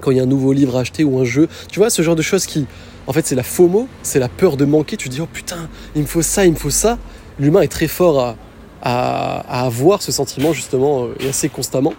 quand 0.00 0.10
il 0.10 0.16
y 0.16 0.20
a 0.20 0.22
un 0.22 0.26
nouveau 0.26 0.52
livre 0.52 0.76
à 0.78 0.80
acheter 0.80 1.04
ou 1.04 1.18
un 1.18 1.24
jeu. 1.24 1.46
Tu 1.70 1.78
vois, 1.78 1.90
ce 1.90 2.00
genre 2.00 2.16
de 2.16 2.22
choses 2.22 2.46
qui, 2.46 2.66
en 3.06 3.12
fait, 3.12 3.26
c'est 3.26 3.34
la 3.34 3.42
FOMO, 3.42 3.86
c'est 4.02 4.18
la 4.18 4.28
peur 4.28 4.56
de 4.56 4.64
manquer. 4.64 4.96
Tu 4.96 5.10
dis, 5.10 5.20
oh 5.20 5.28
putain, 5.30 5.68
il 5.94 6.02
me 6.02 6.06
faut 6.06 6.22
ça, 6.22 6.46
il 6.46 6.52
me 6.52 6.56
faut 6.56 6.70
ça. 6.70 6.98
L'humain 7.38 7.60
est 7.60 7.68
très 7.68 7.86
fort 7.86 8.18
à, 8.18 8.36
à, 8.82 9.66
avoir 9.66 10.00
ce 10.00 10.10
sentiment, 10.10 10.54
justement, 10.54 11.04
euh, 11.04 11.14
et 11.20 11.28
assez 11.28 11.50
constamment. 11.50 11.92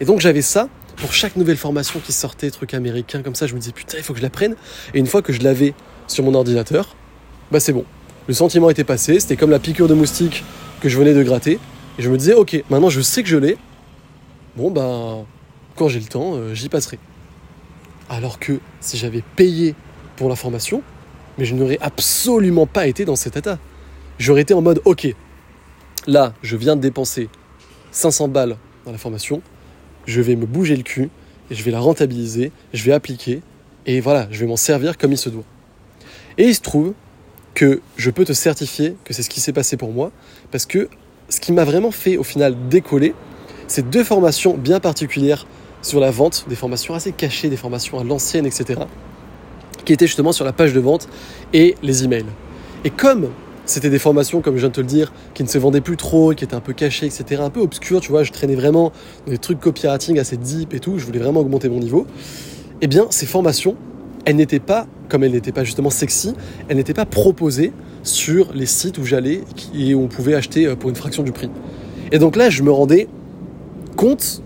Et 0.00 0.04
donc, 0.04 0.20
j'avais 0.20 0.42
ça. 0.42 0.68
Pour 0.98 1.12
chaque 1.12 1.34
nouvelle 1.34 1.56
formation 1.56 2.00
qui 2.00 2.12
sortait, 2.12 2.50
truc 2.50 2.74
américain 2.74 3.22
comme 3.22 3.34
ça, 3.34 3.48
je 3.48 3.54
me 3.54 3.58
disais, 3.58 3.72
putain, 3.72 3.98
il 3.98 4.04
faut 4.04 4.12
que 4.12 4.20
je 4.20 4.24
la 4.24 4.30
prenne. 4.30 4.54
Et 4.94 4.98
une 4.98 5.06
fois 5.06 5.20
que 5.20 5.32
je 5.32 5.42
l'avais 5.42 5.74
sur 6.06 6.24
mon 6.24 6.34
ordinateur, 6.34 6.94
bah 7.50 7.60
c'est 7.60 7.72
bon. 7.72 7.84
Le 8.28 8.34
sentiment 8.34 8.68
était 8.68 8.84
passé. 8.84 9.18
C'était 9.18 9.36
comme 9.36 9.50
la 9.50 9.58
piqûre 9.58 9.88
de 9.88 9.94
moustique 9.94 10.44
que 10.80 10.88
je 10.90 10.98
venais 10.98 11.14
de 11.14 11.22
gratter. 11.22 11.58
Et 11.98 12.02
je 12.02 12.10
me 12.10 12.18
disais, 12.18 12.34
ok, 12.34 12.62
maintenant 12.70 12.90
je 12.90 13.00
sais 13.00 13.22
que 13.22 13.28
je 13.28 13.38
l'ai. 13.38 13.56
Bon, 14.56 14.70
ben, 14.70 15.24
quand 15.76 15.88
j'ai 15.88 15.98
le 15.98 16.06
temps, 16.06 16.34
euh, 16.34 16.54
j'y 16.54 16.68
passerai. 16.68 16.98
Alors 18.10 18.38
que 18.38 18.60
si 18.80 18.98
j'avais 18.98 19.22
payé 19.34 19.74
pour 20.16 20.28
la 20.28 20.36
formation, 20.36 20.82
mais 21.38 21.46
je 21.46 21.54
n'aurais 21.54 21.78
absolument 21.80 22.66
pas 22.66 22.86
été 22.86 23.04
dans 23.04 23.16
cet 23.16 23.36
état. 23.36 23.58
J'aurais 24.18 24.42
été 24.42 24.52
en 24.52 24.60
mode, 24.60 24.82
ok, 24.84 25.14
là, 26.06 26.34
je 26.42 26.56
viens 26.56 26.76
de 26.76 26.80
dépenser 26.80 27.28
500 27.92 28.28
balles 28.28 28.56
dans 28.84 28.92
la 28.92 28.98
formation, 28.98 29.42
je 30.06 30.20
vais 30.20 30.36
me 30.36 30.44
bouger 30.44 30.76
le 30.76 30.82
cul, 30.82 31.10
et 31.50 31.54
je 31.54 31.62
vais 31.62 31.70
la 31.70 31.80
rentabiliser, 31.80 32.50
je 32.74 32.84
vais 32.84 32.92
appliquer, 32.92 33.42
et 33.86 34.00
voilà, 34.00 34.26
je 34.30 34.40
vais 34.40 34.46
m'en 34.46 34.56
servir 34.56 34.98
comme 34.98 35.12
il 35.12 35.18
se 35.18 35.28
doit. 35.28 35.44
Et 36.36 36.46
il 36.46 36.54
se 36.54 36.60
trouve 36.60 36.94
je 37.96 38.10
peux 38.10 38.24
te 38.24 38.32
certifier 38.32 38.96
que 39.04 39.12
c'est 39.12 39.22
ce 39.22 39.30
qui 39.30 39.40
s'est 39.40 39.52
passé 39.52 39.76
pour 39.76 39.92
moi, 39.92 40.10
parce 40.50 40.66
que 40.66 40.88
ce 41.28 41.40
qui 41.40 41.52
m'a 41.52 41.64
vraiment 41.64 41.90
fait 41.90 42.16
au 42.16 42.22
final 42.22 42.56
décoller, 42.68 43.14
c'est 43.66 43.88
deux 43.88 44.04
formations 44.04 44.56
bien 44.56 44.80
particulières 44.80 45.46
sur 45.82 46.00
la 46.00 46.10
vente, 46.10 46.46
des 46.48 46.56
formations 46.56 46.94
assez 46.94 47.12
cachées, 47.12 47.48
des 47.48 47.56
formations 47.56 47.98
à 47.98 48.04
l'ancienne, 48.04 48.46
etc., 48.46 48.80
qui 49.84 49.92
étaient 49.92 50.06
justement 50.06 50.32
sur 50.32 50.44
la 50.44 50.52
page 50.52 50.72
de 50.72 50.80
vente 50.80 51.08
et 51.52 51.76
les 51.82 52.04
emails. 52.04 52.26
Et 52.84 52.90
comme 52.90 53.28
c'était 53.64 53.90
des 53.90 53.98
formations, 53.98 54.40
comme 54.40 54.54
je 54.54 54.60
viens 54.60 54.70
de 54.70 54.74
te 54.74 54.80
le 54.80 54.86
dire, 54.86 55.12
qui 55.34 55.42
ne 55.42 55.48
se 55.48 55.58
vendaient 55.58 55.82
plus 55.82 55.96
trop, 55.96 56.32
qui 56.32 56.44
étaient 56.44 56.54
un 56.54 56.60
peu 56.60 56.72
cachées, 56.72 57.06
etc., 57.06 57.42
un 57.42 57.50
peu 57.50 57.60
obscures, 57.60 58.00
tu 58.00 58.10
vois, 58.10 58.22
je 58.22 58.32
traînais 58.32 58.54
vraiment 58.54 58.92
dans 59.26 59.32
des 59.32 59.38
trucs 59.38 59.60
copywriting 59.60 60.18
assez 60.18 60.36
deep 60.36 60.72
et 60.72 60.80
tout, 60.80 60.98
je 60.98 61.04
voulais 61.04 61.18
vraiment 61.18 61.40
augmenter 61.40 61.68
mon 61.68 61.78
niveau, 61.78 62.06
eh 62.80 62.86
bien, 62.86 63.06
ces 63.10 63.26
formations, 63.26 63.76
elles 64.24 64.36
n'étaient 64.36 64.58
pas, 64.58 64.86
comme 65.08 65.24
elles 65.24 65.32
n'étaient 65.32 65.52
pas 65.52 65.64
justement 65.64 65.90
sexy, 65.90 66.34
elles 66.68 66.76
n'étaient 66.76 66.94
pas 66.94 67.06
proposées 67.06 67.72
sur 68.02 68.52
les 68.52 68.66
sites 68.66 68.98
où 68.98 69.04
j'allais 69.04 69.42
et 69.74 69.94
où 69.94 70.02
on 70.02 70.08
pouvait 70.08 70.34
acheter 70.34 70.66
euh, 70.66 70.76
pour 70.76 70.90
une 70.90 70.96
fraction 70.96 71.22
du 71.22 71.32
prix. 71.32 71.50
Et 72.12 72.18
donc 72.18 72.36
là, 72.36 72.50
je 72.50 72.62
me 72.62 72.70
rendais 72.70 73.08
compte 73.96 74.42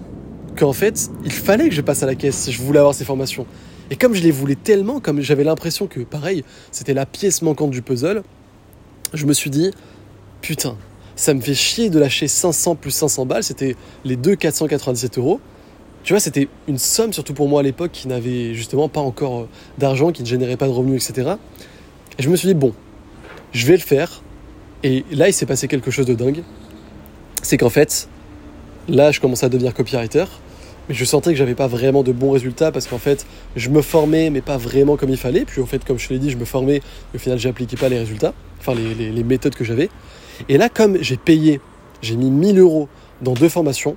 qu'en 0.57 0.73
fait, 0.73 1.11
il 1.25 1.33
fallait 1.33 1.69
que 1.69 1.75
je 1.75 1.81
passe 1.81 2.03
à 2.03 2.07
la 2.07 2.15
caisse 2.15 2.37
si 2.37 2.53
je 2.53 2.63
voulais 2.63 2.79
avoir 2.79 2.95
ces 2.95 3.05
formations. 3.05 3.47
Et 3.91 3.97
comme 3.97 4.15
je 4.15 4.23
les 4.23 4.31
voulais 4.31 4.55
tellement, 4.55 5.01
comme 5.01 5.21
j'avais 5.21 5.45
l'impression 5.45 5.87
que, 5.87 6.01
pareil, 6.01 6.45
c'était 6.71 6.95
la 6.95 7.07
pièce 7.07 7.43
manquante 7.43 7.71
du 7.71 7.83
puzzle, 7.83 8.23
je 9.13 9.27
me 9.27 9.33
suis 9.33 9.51
dit, 9.51 9.71
putain, 10.41 10.77
ça 11.17 11.35
me 11.35 11.41
fait 11.41 11.55
chier 11.55 11.91
de 11.91 11.99
lâcher 11.99 12.29
500 12.29 12.77
plus 12.77 12.91
500 12.91 13.27
balles, 13.27 13.45
c'était 13.45 13.77
les 14.05 14.17
deux 14.17 14.35
497 14.35 15.19
euros. 15.19 15.41
Tu 16.05 16.13
vois, 16.13 16.21
c'était 16.21 16.49
une 16.69 16.79
somme, 16.79 17.13
surtout 17.13 17.35
pour 17.35 17.49
moi 17.49 17.61
à 17.61 17.63
l'époque, 17.63 17.93
qui 17.93 18.09
n'avait 18.09 18.55
justement 18.55 18.89
pas 18.89 19.01
encore 19.01 19.41
euh, 19.41 19.49
d'argent, 19.79 20.13
qui 20.13 20.23
ne 20.23 20.27
générait 20.27 20.57
pas 20.57 20.67
de 20.67 20.73
revenus, 20.73 21.09
etc. 21.09 21.35
Et 22.19 22.23
je 22.23 22.29
me 22.29 22.37
suis 22.37 22.49
dit, 22.49 22.55
bon, 22.55 22.75
je 23.53 23.67
vais 23.67 23.77
le 23.77 23.83
faire. 23.83 24.23
Et 24.83 25.05
là, 25.13 25.29
il 25.29 25.33
s'est 25.33 25.47
passé 25.47 25.69
quelque 25.69 25.91
chose 25.91 26.07
de 26.07 26.15
dingue. 26.15 26.43
C'est 27.43 27.57
qu'en 27.57 27.71
fait, 27.71 28.09
Là, 28.89 29.13
je 29.13 29.21
commençais 29.21 29.47
à 29.47 29.49
devenir 29.49 29.75
copywriter, 29.75 30.25
mais 30.89 30.95
je 30.95 31.05
sentais 31.05 31.31
que 31.31 31.37
j'avais 31.37 31.55
pas 31.55 31.69
vraiment 31.69 32.03
de 32.03 32.11
bons 32.11 32.33
résultats 32.33 32.73
parce 32.73 32.89
qu'en 32.89 32.99
fait, 32.99 33.27
je 33.55 33.71
me 33.71 33.81
formais, 33.81 34.29
mais 34.29 34.41
pas 34.41 34.57
vraiment 34.57 34.97
comme 34.97 35.11
il 35.11 35.17
fallait. 35.17 35.45
Puis, 35.45 35.61
en 35.63 35.67
fait, 35.67 35.85
comme 35.85 35.99
je 35.99 36.09
te 36.09 36.13
l'ai 36.13 36.19
dit, 36.19 36.31
je 36.31 36.37
me 36.37 36.45
formais, 36.45 36.83
mais 37.13 37.19
au 37.19 37.19
final, 37.19 37.39
j'appliquais 37.39 37.77
pas 37.77 37.89
les 37.89 37.99
résultats, 37.99 38.35
enfin, 38.59 38.75
les, 38.75 39.23
méthodes 39.23 39.55
que 39.55 39.63
j'avais. 39.63 39.89
Et 40.49 40.59
là, 40.59 40.69
comme 40.69 41.01
j'ai 41.01 41.17
payé, 41.17 41.61
j'ai 42.01 42.17
mis 42.17 42.31
1000 42.31 42.59
euros 42.59 42.89
dans 43.21 43.35
deux 43.35 43.49
formations, 43.49 43.97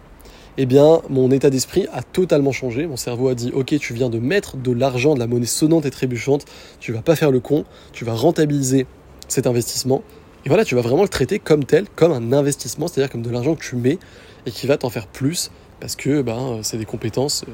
eh 0.57 0.66
bien, 0.66 1.02
mon 1.10 1.32
état 1.32 1.50
d'esprit 1.50 1.88
a 1.94 2.01
totalement 2.01 2.51
changé. 2.51 2.88
Mon 2.88 2.98
cerveau 2.98 3.27
a 3.27 3.36
dit, 3.36 3.51
ok, 3.53 3.77
tu 3.77 3.94
viens 3.94 4.10
de 4.10 4.20
mettre 4.20 4.58
de 4.58 4.72
l'argent, 4.72 5.13
de 5.13 5.20
la 5.20 5.27
monnaie 5.27 5.46
sonnante 5.46 5.86
et 5.86 5.91
trébuchante, 5.91 6.46
tu 6.79 6.94
vas 6.94 7.01
pas 7.01 7.15
faire 7.15 7.32
le 7.32 7.39
con, 7.39 7.65
tu 7.91 8.06
vas 8.06 8.13
rentabiliser 8.13 8.86
cet 9.27 9.48
investissement. 9.48 10.01
Et 10.46 10.50
voilà, 10.50 10.63
tu 10.63 10.75
vas 10.75 10.82
vraiment 10.82 11.03
le 11.03 11.10
traiter 11.10 11.39
comme 11.39 11.65
tel, 11.65 11.86
comme 11.96 12.12
un 12.12 12.32
investissement, 12.32 12.88
c'est-à-dire 12.88 13.12
comme 13.12 13.24
de 13.24 13.29
l'argent 13.29 13.56
que 13.56 13.63
tu 13.63 13.75
mets 13.75 13.98
et 14.46 14.51
qui 14.51 14.68
va 14.68 14.77
t'en 14.77 14.89
faire 14.89 15.08
plus 15.08 15.51
parce 15.79 15.96
que 15.96 16.22
ben, 16.22 16.60
c'est 16.62 16.77
des 16.77 16.86
compétences 16.86 17.44
euh, 17.48 17.51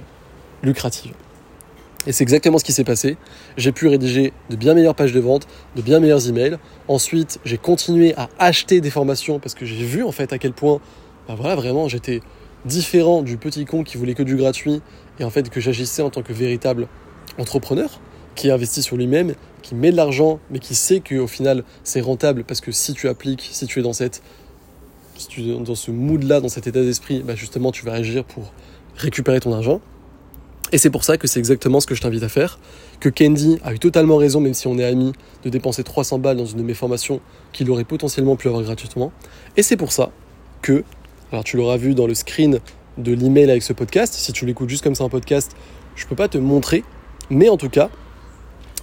lucratives. 0.61 1.13
Et 2.07 2.11
c'est 2.11 2.23
exactement 2.23 2.57
ce 2.57 2.63
qui 2.63 2.73
s'est 2.73 2.83
passé. 2.83 3.17
J'ai 3.57 3.71
pu 3.71 3.87
rédiger 3.87 4.33
de 4.49 4.55
bien 4.55 4.73
meilleures 4.73 4.95
pages 4.95 5.11
de 5.11 5.19
vente, 5.19 5.47
de 5.75 5.81
bien 5.81 5.99
meilleurs 5.99 6.27
emails. 6.27 6.57
Ensuite, 6.87 7.39
j'ai 7.45 7.57
continué 7.57 8.15
à 8.15 8.29
acheter 8.39 8.81
des 8.81 8.89
formations 8.89 9.39
parce 9.39 9.53
que 9.53 9.65
j'ai 9.65 9.85
vu 9.85 10.03
en 10.03 10.11
fait 10.11 10.33
à 10.33 10.39
quel 10.39 10.53
point, 10.53 10.79
ben 11.27 11.35
voilà, 11.35 11.55
vraiment, 11.55 11.87
j'étais 11.87 12.21
différent 12.65 13.21
du 13.21 13.37
petit 13.37 13.65
con 13.65 13.83
qui 13.83 13.97
voulait 13.97 14.13
que 14.13 14.23
du 14.23 14.35
gratuit 14.35 14.81
et 15.19 15.23
en 15.23 15.29
fait 15.29 15.49
que 15.49 15.59
j'agissais 15.59 16.01
en 16.01 16.09
tant 16.09 16.21
que 16.21 16.33
véritable 16.33 16.87
entrepreneur 17.37 17.99
qui 18.35 18.49
investit 18.49 18.81
sur 18.81 18.97
lui-même, 18.97 19.33
qui 19.61 19.75
met 19.75 19.91
de 19.91 19.97
l'argent, 19.97 20.39
mais 20.49 20.59
qui 20.59 20.75
sait 20.75 21.01
qu'au 21.01 21.27
final 21.27 21.63
c'est 21.83 22.01
rentable 22.01 22.43
parce 22.43 22.61
que 22.61 22.71
si 22.71 22.93
tu 22.93 23.07
appliques, 23.07 23.49
si 23.51 23.65
tu 23.65 23.79
es 23.79 23.83
dans 23.83 23.93
cette 23.93 24.21
si 25.21 25.27
tu 25.27 25.41
es 25.41 25.53
dans 25.53 25.75
ce 25.75 25.91
mood-là, 25.91 26.41
dans 26.41 26.49
cet 26.49 26.67
état 26.67 26.81
d'esprit, 26.81 27.21
bah 27.23 27.35
justement, 27.35 27.71
tu 27.71 27.85
vas 27.85 27.93
agir 27.93 28.23
pour 28.23 28.51
récupérer 28.97 29.39
ton 29.39 29.53
argent. 29.53 29.79
Et 30.71 30.77
c'est 30.77 30.89
pour 30.89 31.03
ça 31.03 31.17
que 31.17 31.27
c'est 31.27 31.39
exactement 31.39 31.79
ce 31.79 31.85
que 31.85 31.95
je 31.95 32.01
t'invite 32.01 32.23
à 32.23 32.29
faire. 32.29 32.59
Que 32.99 33.09
Candy 33.09 33.59
a 33.63 33.73
eu 33.73 33.79
totalement 33.79 34.17
raison, 34.17 34.39
même 34.39 34.53
si 34.53 34.67
on 34.67 34.77
est 34.79 34.85
amis, 34.85 35.11
de 35.43 35.49
dépenser 35.49 35.83
300 35.83 36.19
balles 36.19 36.37
dans 36.37 36.45
une 36.45 36.57
de 36.57 36.63
mes 36.63 36.73
formations 36.73 37.19
qu'il 37.51 37.69
aurait 37.69 37.83
potentiellement 37.83 38.35
pu 38.35 38.47
avoir 38.47 38.63
gratuitement. 38.63 39.11
Et 39.57 39.63
c'est 39.63 39.77
pour 39.77 39.91
ça 39.91 40.11
que, 40.61 40.83
alors 41.31 41.43
tu 41.43 41.57
l'auras 41.57 41.77
vu 41.77 41.93
dans 41.93 42.07
le 42.07 42.13
screen 42.13 42.59
de 42.97 43.13
l'email 43.13 43.49
avec 43.49 43.63
ce 43.63 43.73
podcast, 43.73 44.13
si 44.13 44.33
tu 44.33 44.45
l'écoutes 44.45 44.69
juste 44.69 44.83
comme 44.83 44.95
ça 44.95 45.03
en 45.03 45.09
podcast, 45.09 45.55
je 45.95 46.05
peux 46.05 46.15
pas 46.15 46.27
te 46.27 46.37
montrer, 46.37 46.83
mais 47.29 47.49
en 47.49 47.57
tout 47.57 47.69
cas, 47.69 47.89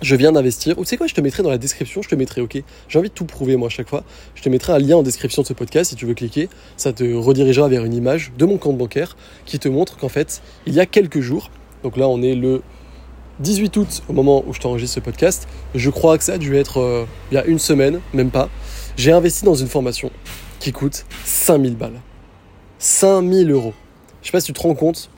je 0.02 0.14
viens 0.14 0.32
d'investir. 0.32 0.78
Ou 0.78 0.84
tu 0.84 0.90
sais 0.90 0.96
quoi, 0.96 1.06
je 1.06 1.14
te 1.14 1.20
mettrai 1.20 1.42
dans 1.42 1.50
la 1.50 1.58
description, 1.58 2.02
je 2.02 2.08
te 2.08 2.14
mettrai, 2.14 2.40
ok, 2.40 2.62
j'ai 2.88 2.98
envie 2.98 3.08
de 3.08 3.14
tout 3.14 3.24
prouver 3.24 3.56
moi 3.56 3.66
à 3.66 3.70
chaque 3.70 3.88
fois. 3.88 4.04
Je 4.34 4.42
te 4.42 4.48
mettrai 4.48 4.72
un 4.72 4.78
lien 4.78 4.96
en 4.96 5.02
description 5.02 5.42
de 5.42 5.46
ce 5.46 5.52
podcast 5.52 5.90
si 5.90 5.96
tu 5.96 6.06
veux 6.06 6.14
cliquer. 6.14 6.48
Ça 6.76 6.92
te 6.92 7.04
redirigera 7.14 7.68
vers 7.68 7.84
une 7.84 7.94
image 7.94 8.32
de 8.38 8.44
mon 8.46 8.58
compte 8.58 8.78
bancaire 8.78 9.16
qui 9.44 9.58
te 9.58 9.68
montre 9.68 9.96
qu'en 9.96 10.08
fait, 10.08 10.42
il 10.66 10.74
y 10.74 10.80
a 10.80 10.86
quelques 10.86 11.20
jours, 11.20 11.50
donc 11.82 11.96
là 11.96 12.08
on 12.08 12.22
est 12.22 12.34
le 12.34 12.62
18 13.40 13.76
août 13.76 14.02
au 14.08 14.12
moment 14.12 14.42
où 14.46 14.52
je 14.52 14.60
t'enregistre 14.60 14.96
ce 14.96 15.00
podcast, 15.00 15.48
je 15.74 15.90
crois 15.90 16.18
que 16.18 16.24
ça 16.24 16.34
a 16.34 16.38
dû 16.38 16.56
être 16.56 16.80
euh, 16.80 17.04
il 17.30 17.34
y 17.34 17.38
a 17.38 17.44
une 17.44 17.58
semaine, 17.58 18.00
même 18.12 18.30
pas, 18.30 18.48
j'ai 18.96 19.12
investi 19.12 19.44
dans 19.44 19.54
une 19.54 19.68
formation 19.68 20.10
qui 20.58 20.72
coûte 20.72 21.06
5000 21.24 21.76
balles. 21.76 22.00
5000 22.78 23.50
euros. 23.50 23.74
Je 24.22 24.26
sais 24.26 24.32
pas 24.32 24.40
si 24.40 24.46
tu 24.46 24.52
te 24.52 24.60
rends 24.60 24.74
compte 24.74 25.10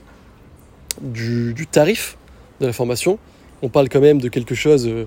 du, 1.01 1.67
tarif 1.71 2.17
de 2.59 2.67
la 2.67 2.73
formation. 2.73 3.19
On 3.61 3.69
parle 3.69 3.89
quand 3.89 4.01
même 4.01 4.19
de 4.19 4.29
quelque 4.29 4.55
chose. 4.55 4.87
euh, 4.87 5.05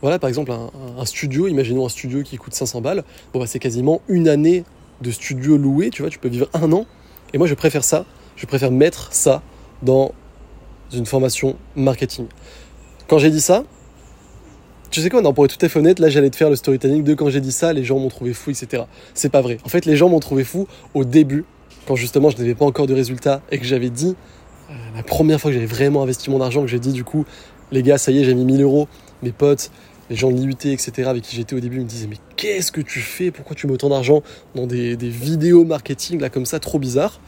voilà, 0.00 0.18
par 0.18 0.28
exemple, 0.28 0.52
un, 0.52 1.04
studio, 1.04 1.48
imaginons 1.48 1.84
un 1.84 1.88
studio 1.88 2.22
qui 2.22 2.36
coûte 2.36 2.54
500 2.54 2.80
balles. 2.80 3.04
Bon, 3.32 3.40
bah, 3.40 3.46
c'est 3.46 3.58
quasiment 3.58 4.00
une 4.08 4.28
année 4.28 4.64
de 5.00 5.10
studio 5.10 5.56
loué, 5.56 5.90
tu 5.90 6.02
vois, 6.02 6.10
tu 6.10 6.18
peux 6.18 6.28
vivre 6.28 6.48
un 6.54 6.72
an. 6.72 6.86
Et 7.32 7.38
moi, 7.38 7.46
je 7.46 7.54
préfère 7.54 7.84
ça. 7.84 8.04
Je 8.36 8.46
préfère 8.46 8.70
mettre 8.70 9.12
ça 9.12 9.42
dans 9.82 10.12
une 10.92 11.06
formation 11.06 11.56
marketing. 11.74 12.26
Quand 13.08 13.18
j'ai 13.18 13.30
dit 13.30 13.40
ça, 13.40 13.64
tu 14.90 15.00
sais 15.00 15.10
quoi, 15.10 15.20
non, 15.20 15.34
pour 15.34 15.44
être 15.44 15.56
tout 15.56 15.66
à 15.66 15.68
fait 15.68 15.78
honnête, 15.78 15.98
là 15.98 16.08
j'allais 16.08 16.30
te 16.30 16.36
faire 16.36 16.48
le 16.48 16.56
storytelling 16.56 17.02
de 17.02 17.14
quand 17.14 17.28
j'ai 17.28 17.40
dit 17.40 17.52
ça, 17.52 17.72
les 17.72 17.84
gens 17.84 17.98
m'ont 17.98 18.08
trouvé 18.08 18.32
fou, 18.32 18.50
etc. 18.50 18.84
C'est 19.12 19.28
pas 19.28 19.42
vrai. 19.42 19.58
En 19.64 19.68
fait, 19.68 19.84
les 19.84 19.96
gens 19.96 20.08
m'ont 20.08 20.20
trouvé 20.20 20.44
fou 20.44 20.66
au 20.94 21.04
début, 21.04 21.44
quand 21.88 21.96
justement 21.96 22.28
je 22.28 22.36
n'avais 22.36 22.54
pas 22.54 22.66
encore 22.66 22.86
de 22.86 22.92
résultats 22.92 23.40
et 23.50 23.58
que 23.58 23.64
j'avais 23.64 23.88
dit, 23.88 24.14
euh, 24.70 24.74
la 24.94 25.02
première 25.02 25.40
fois 25.40 25.50
que 25.50 25.54
j'avais 25.54 25.66
vraiment 25.66 26.02
investi 26.02 26.28
mon 26.28 26.42
argent, 26.42 26.60
que 26.60 26.68
j'ai 26.68 26.78
dit 26.78 26.92
du 26.92 27.02
coup, 27.02 27.24
les 27.72 27.82
gars, 27.82 27.96
ça 27.96 28.12
y 28.12 28.20
est, 28.20 28.24
j'ai 28.24 28.34
mis 28.34 28.44
1000 28.44 28.60
euros, 28.60 28.88
mes 29.22 29.32
potes, 29.32 29.70
les 30.10 30.16
gens 30.16 30.30
de 30.30 30.36
l'IUT, 30.36 30.52
etc., 30.64 31.08
avec 31.08 31.22
qui 31.22 31.34
j'étais 31.34 31.56
au 31.56 31.60
début, 31.60 31.80
me 31.80 31.84
disaient, 31.84 32.06
mais 32.06 32.18
qu'est-ce 32.36 32.72
que 32.72 32.82
tu 32.82 33.00
fais? 33.00 33.30
Pourquoi 33.30 33.56
tu 33.56 33.66
mets 33.66 33.72
autant 33.72 33.88
d'argent 33.88 34.22
dans 34.54 34.66
des, 34.66 34.96
vidéos 34.96 35.64
marketing, 35.64 36.20
là, 36.20 36.28
comme 36.28 36.44
ça, 36.44 36.60
trop 36.60 36.78
bizarre 36.78 37.20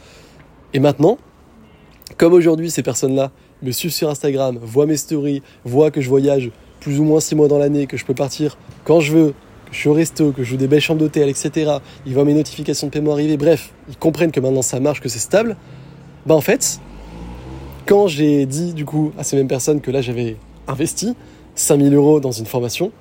Et 0.75 0.79
maintenant, 0.79 1.17
comme 2.17 2.33
aujourd'hui, 2.33 2.69
ces 2.69 2.83
personnes-là 2.83 3.31
me 3.63 3.71
suivent 3.71 3.93
sur 3.93 4.11
Instagram, 4.11 4.59
voient 4.61 4.85
mes 4.85 4.97
stories, 4.97 5.41
voient 5.65 5.89
que 5.89 6.01
je 6.01 6.09
voyage 6.09 6.51
plus 6.79 6.99
ou 6.99 7.03
moins 7.03 7.19
6 7.19 7.33
mois 7.33 7.47
dans 7.47 7.57
l'année, 7.57 7.87
que 7.87 7.97
je 7.97 8.05
peux 8.05 8.15
partir 8.15 8.57
quand 8.83 8.99
je 8.99 9.11
veux, 9.11 9.33
je 9.71 9.77
suis 9.77 9.89
au 9.89 9.93
resto, 9.93 10.31
que 10.31 10.43
je 10.43 10.49
joue 10.49 10.57
des 10.57 10.67
belles 10.67 10.81
chambres 10.81 10.99
d'hôtel, 10.99 11.29
etc. 11.29 11.77
Ils 12.05 12.13
voient 12.13 12.25
mes 12.25 12.33
notifications 12.33 12.87
de 12.87 12.91
paiement 12.91 13.13
arriver, 13.13 13.37
bref, 13.37 13.71
ils 13.89 13.97
comprennent 13.97 14.31
que 14.31 14.39
maintenant 14.39 14.61
ça 14.61 14.79
marche, 14.79 14.99
que 14.99 15.09
c'est 15.09 15.19
stable. 15.19 15.55
Bah 16.25 16.35
en 16.35 16.41
fait, 16.41 16.79
quand 17.85 18.07
j'ai 18.07 18.45
dit 18.45 18.73
du 18.73 18.85
coup 18.85 19.11
à 19.17 19.23
ces 19.23 19.35
mêmes 19.35 19.47
personnes 19.47 19.81
que 19.81 19.91
là 19.91 20.01
j'avais 20.01 20.37
investi 20.67 21.15
5000 21.55 21.93
euros 21.93 22.19
dans 22.19 22.31
une 22.31 22.45
formation, 22.45 22.91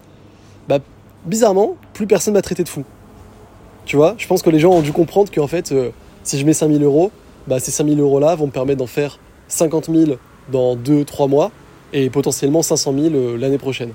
bah 0.69 0.79
bizarrement, 1.27 1.77
plus 1.93 2.07
personne 2.07 2.35
m'a 2.35 2.43
traité 2.43 2.63
de 2.63 2.69
fou. 2.69 2.85
Tu 3.85 3.97
vois, 3.97 4.15
je 4.19 4.27
pense 4.27 4.43
que 4.43 4.51
les 4.51 4.61
gens 4.61 4.71
ont 4.71 4.83
dû 4.83 4.93
comprendre 4.93 5.31
qu'en 5.33 5.47
fait, 5.47 5.73
euh, 5.73 5.91
si 6.23 6.39
je 6.39 6.47
mets 6.47 6.53
5000 6.53 6.83
euros, 6.83 7.11
bah 7.47 7.59
ces 7.59 7.71
5000 7.71 7.99
euros 8.01 8.21
là 8.21 8.35
vont 8.37 8.47
me 8.47 8.53
permettre 8.53 8.79
d'en 8.79 8.87
faire 8.87 9.19
50 9.49 9.91
000 9.91 10.13
dans 10.51 10.77
2-3 10.77 11.29
mois 11.29 11.51
et 11.93 12.09
potentiellement 12.11 12.63
500 12.63 12.95
000 12.95 13.15
euh, 13.15 13.37
l'année 13.37 13.59
prochaine. 13.59 13.93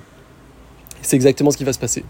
C'est 1.02 1.16
exactement 1.16 1.52
ce 1.52 1.58
qui 1.58 1.64
va 1.64 1.74
se 1.74 1.80
passer. 1.80 2.04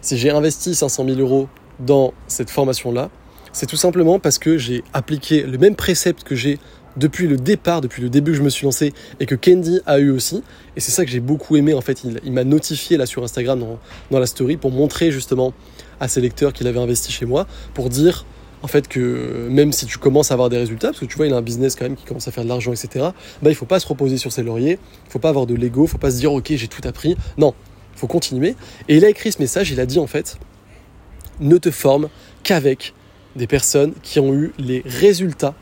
Si 0.00 0.16
j'ai 0.16 0.30
investi 0.30 0.74
500 0.74 1.04
000 1.06 1.18
euros 1.18 1.48
dans 1.80 2.12
cette 2.26 2.50
formation-là, 2.50 3.10
c'est 3.52 3.66
tout 3.66 3.76
simplement 3.76 4.18
parce 4.18 4.38
que 4.38 4.58
j'ai 4.58 4.84
appliqué 4.92 5.42
le 5.42 5.58
même 5.58 5.74
précepte 5.74 6.22
que 6.22 6.34
j'ai 6.34 6.58
depuis 6.96 7.26
le 7.26 7.36
départ, 7.36 7.80
depuis 7.80 8.02
le 8.02 8.08
début 8.08 8.32
que 8.32 8.36
je 8.36 8.42
me 8.42 8.50
suis 8.50 8.64
lancé 8.64 8.92
et 9.20 9.26
que 9.26 9.34
Candy 9.34 9.80
a 9.86 9.98
eu 9.98 10.10
aussi. 10.10 10.42
Et 10.76 10.80
c'est 10.80 10.90
ça 10.90 11.04
que 11.04 11.10
j'ai 11.10 11.20
beaucoup 11.20 11.56
aimé. 11.56 11.74
En 11.74 11.80
fait, 11.80 12.02
il, 12.04 12.32
m'a 12.32 12.44
notifié 12.44 12.96
là 12.96 13.06
sur 13.06 13.22
Instagram 13.22 13.60
dans, 13.60 13.78
dans 14.10 14.18
la 14.18 14.26
story 14.26 14.56
pour 14.56 14.70
montrer 14.70 15.10
justement 15.10 15.52
à 16.00 16.08
ses 16.08 16.20
lecteurs 16.20 16.52
qu'il 16.52 16.66
avait 16.66 16.80
investi 16.80 17.12
chez 17.12 17.26
moi 17.26 17.46
pour 17.74 17.88
dire 17.88 18.24
en 18.62 18.66
fait 18.66 18.88
que 18.88 19.48
même 19.50 19.72
si 19.72 19.86
tu 19.86 19.98
commences 19.98 20.30
à 20.30 20.34
avoir 20.34 20.48
des 20.48 20.58
résultats, 20.58 20.88
parce 20.88 21.00
que 21.00 21.06
tu 21.06 21.16
vois, 21.16 21.26
il 21.26 21.32
a 21.32 21.36
un 21.36 21.42
business 21.42 21.76
quand 21.76 21.84
même 21.84 21.96
qui 21.96 22.04
commence 22.04 22.26
à 22.28 22.32
faire 22.32 22.44
de 22.44 22.48
l'argent, 22.48 22.72
etc., 22.72 23.06
bah, 23.42 23.50
il 23.50 23.54
faut 23.54 23.66
pas 23.66 23.80
se 23.80 23.86
reposer 23.86 24.16
sur 24.16 24.32
ses 24.32 24.42
lauriers, 24.42 24.78
il 25.06 25.10
faut 25.10 25.18
pas 25.18 25.28
avoir 25.28 25.46
de 25.46 25.54
l'ego, 25.54 25.84
il 25.84 25.88
faut 25.88 25.98
pas 25.98 26.10
se 26.10 26.16
dire, 26.16 26.32
ok, 26.32 26.52
j'ai 26.54 26.68
tout 26.68 26.86
appris. 26.86 27.16
Non, 27.36 27.54
faut 27.98 28.06
continuer. 28.06 28.54
Et 28.88 28.96
il 28.96 29.04
a 29.04 29.08
écrit 29.08 29.32
ce 29.32 29.40
message, 29.40 29.70
il 29.70 29.80
a 29.80 29.86
dit 29.86 29.98
en 29.98 30.06
fait, 30.06 30.38
ne 31.40 31.58
te 31.58 31.70
forme 31.70 32.08
qu'avec 32.42 32.94
des 33.36 33.46
personnes 33.46 33.92
qui 34.02 34.20
ont 34.20 34.34
eu 34.34 34.52
les 34.58 34.82
résultats 34.84 35.54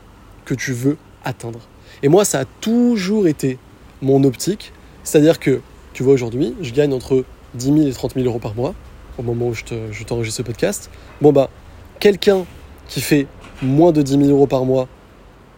que 0.45 0.53
tu 0.53 0.73
veux 0.73 0.97
atteindre. 1.23 1.59
Et 2.03 2.09
moi, 2.09 2.25
ça 2.25 2.39
a 2.39 2.45
toujours 2.45 3.27
été 3.27 3.57
mon 4.01 4.23
optique, 4.23 4.71
c'est-à-dire 5.03 5.39
que, 5.39 5.61
tu 5.93 6.03
vois, 6.03 6.13
aujourd'hui, 6.13 6.55
je 6.61 6.71
gagne 6.71 6.93
entre 6.93 7.25
10 7.55 7.65
000 7.65 7.77
et 7.87 7.91
30 7.91 8.13
000 8.13 8.25
euros 8.25 8.39
par 8.39 8.55
mois, 8.55 8.73
au 9.17 9.23
moment 9.23 9.47
où 9.47 9.53
je, 9.53 9.63
te, 9.63 9.91
je 9.91 10.03
t'enregistre 10.03 10.37
ce 10.37 10.43
podcast. 10.43 10.89
Bon, 11.21 11.31
bah, 11.31 11.49
quelqu'un 11.99 12.45
qui 12.87 13.01
fait 13.01 13.27
moins 13.61 13.91
de 13.91 14.01
10 14.01 14.11
000 14.17 14.23
euros 14.29 14.47
par 14.47 14.65
mois, 14.65 14.87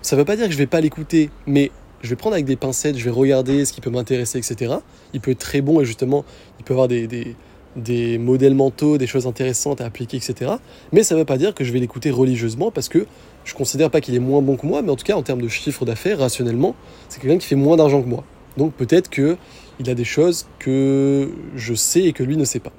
ça 0.02 0.16
ne 0.16 0.22
veut 0.22 0.26
pas 0.26 0.36
dire 0.36 0.46
que 0.46 0.54
je 0.54 0.58
vais 0.58 0.66
pas 0.66 0.82
l'écouter, 0.82 1.30
mais 1.46 1.72
je 2.02 2.10
vais 2.10 2.16
prendre 2.16 2.34
avec 2.34 2.46
des 2.46 2.56
pincettes, 2.56 2.98
je 2.98 3.04
vais 3.04 3.12
regarder 3.12 3.66
ce 3.66 3.74
qui 3.74 3.82
peut 3.82 3.90
m'intéresser, 3.90 4.38
etc. 4.38 4.76
Il 5.14 5.22
peut 5.22 5.32
être 5.32 5.40
très 5.40 5.62
bon 5.62 5.82
et 5.82 5.86
justement, 5.86 6.24
il 6.60 6.66
peut 6.66 6.74
avoir 6.74 6.88
des, 6.88 8.18
modèles 8.18 8.56
mentaux, 8.56 8.98
des 8.98 9.08
choses 9.08 9.28
intéressantes 9.28 9.82
à 9.82 9.86
appliquer, 9.86 10.18
etc. 10.18 10.54
Mais 10.92 11.04
ça 11.04 11.16
ne 11.16 11.20
veut 11.20 11.26
pas 11.26 11.38
dire 11.38 11.54
que 11.54 11.64
je 11.64 11.74
vais 11.74 11.80
l'écouter 11.80 12.10
religieusement 12.12 12.72
parce 12.72 12.90
que 12.90 13.06
je 13.44 13.54
considère 13.54 13.90
pas 13.90 14.02
qu'il 14.02 14.16
est 14.16 14.20
moins 14.20 14.42
bon 14.42 14.56
que 14.56 14.66
moi, 14.66 14.82
mais 14.82 14.92
en 14.92 14.96
tout 14.96 15.06
cas, 15.06 15.16
en 15.16 15.24
termes 15.24 15.42
de 15.42 15.48
chiffre 15.48 15.86
d'affaires, 15.86 16.20
rationnellement, 16.20 16.76
c'est 17.10 17.22
quelqu'un 17.22 17.38
qui 17.38 17.48
fait 17.48 17.56
moins 17.56 17.78
d'argent 17.78 18.02
que 18.02 18.08
moi. 18.08 18.24
Donc 18.58 18.74
peut-être 18.74 19.10
qu'il 19.10 19.90
a 19.90 19.94
des 19.94 20.04
choses 20.04 20.48
que 20.60 21.30
je 21.56 21.74
sais 21.74 22.04
et 22.04 22.14
que 22.14 22.24
lui 22.24 22.38
ne 22.38 22.46
sait 22.46 22.60
pas. 22.60 22.74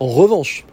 En 0.00 0.08
revanche, 0.08 0.64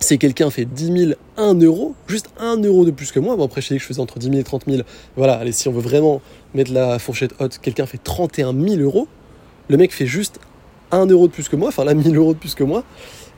si 0.00 0.18
quelqu'un 0.18 0.50
fait 0.50 0.64
10 0.64 0.98
000, 0.98 1.12
1 1.36 1.54
euro, 1.60 1.94
juste 2.08 2.30
1 2.40 2.56
euro 2.64 2.84
de 2.84 2.90
plus 2.90 3.12
que 3.12 3.20
moi, 3.20 3.36
bon 3.36 3.44
après 3.44 3.60
je 3.60 3.68
sais 3.68 3.76
que 3.76 3.82
je 3.82 3.86
faisais 3.86 4.00
entre 4.00 4.18
10 4.18 4.26
000 4.28 4.38
et 4.38 4.44
30 4.44 4.64
000, 4.66 4.82
voilà, 5.16 5.34
allez, 5.34 5.52
si 5.52 5.68
on 5.68 5.72
veut 5.72 5.82
vraiment 5.82 6.20
mettre 6.54 6.72
la 6.72 6.98
fourchette 6.98 7.34
haute, 7.38 7.58
quelqu'un 7.58 7.86
fait 7.86 7.98
31 7.98 8.54
000 8.58 8.80
euros, 8.80 9.08
le 9.68 9.76
mec 9.76 9.92
fait 9.92 10.06
juste 10.06 10.40
1 10.90 11.06
euro 11.06 11.28
de 11.28 11.32
plus 11.32 11.48
que 11.48 11.56
moi, 11.56 11.68
enfin 11.68 11.84
là 11.84 11.94
1000 11.94 12.16
euros 12.16 12.32
de 12.32 12.38
plus 12.38 12.54
que 12.54 12.64
moi, 12.64 12.82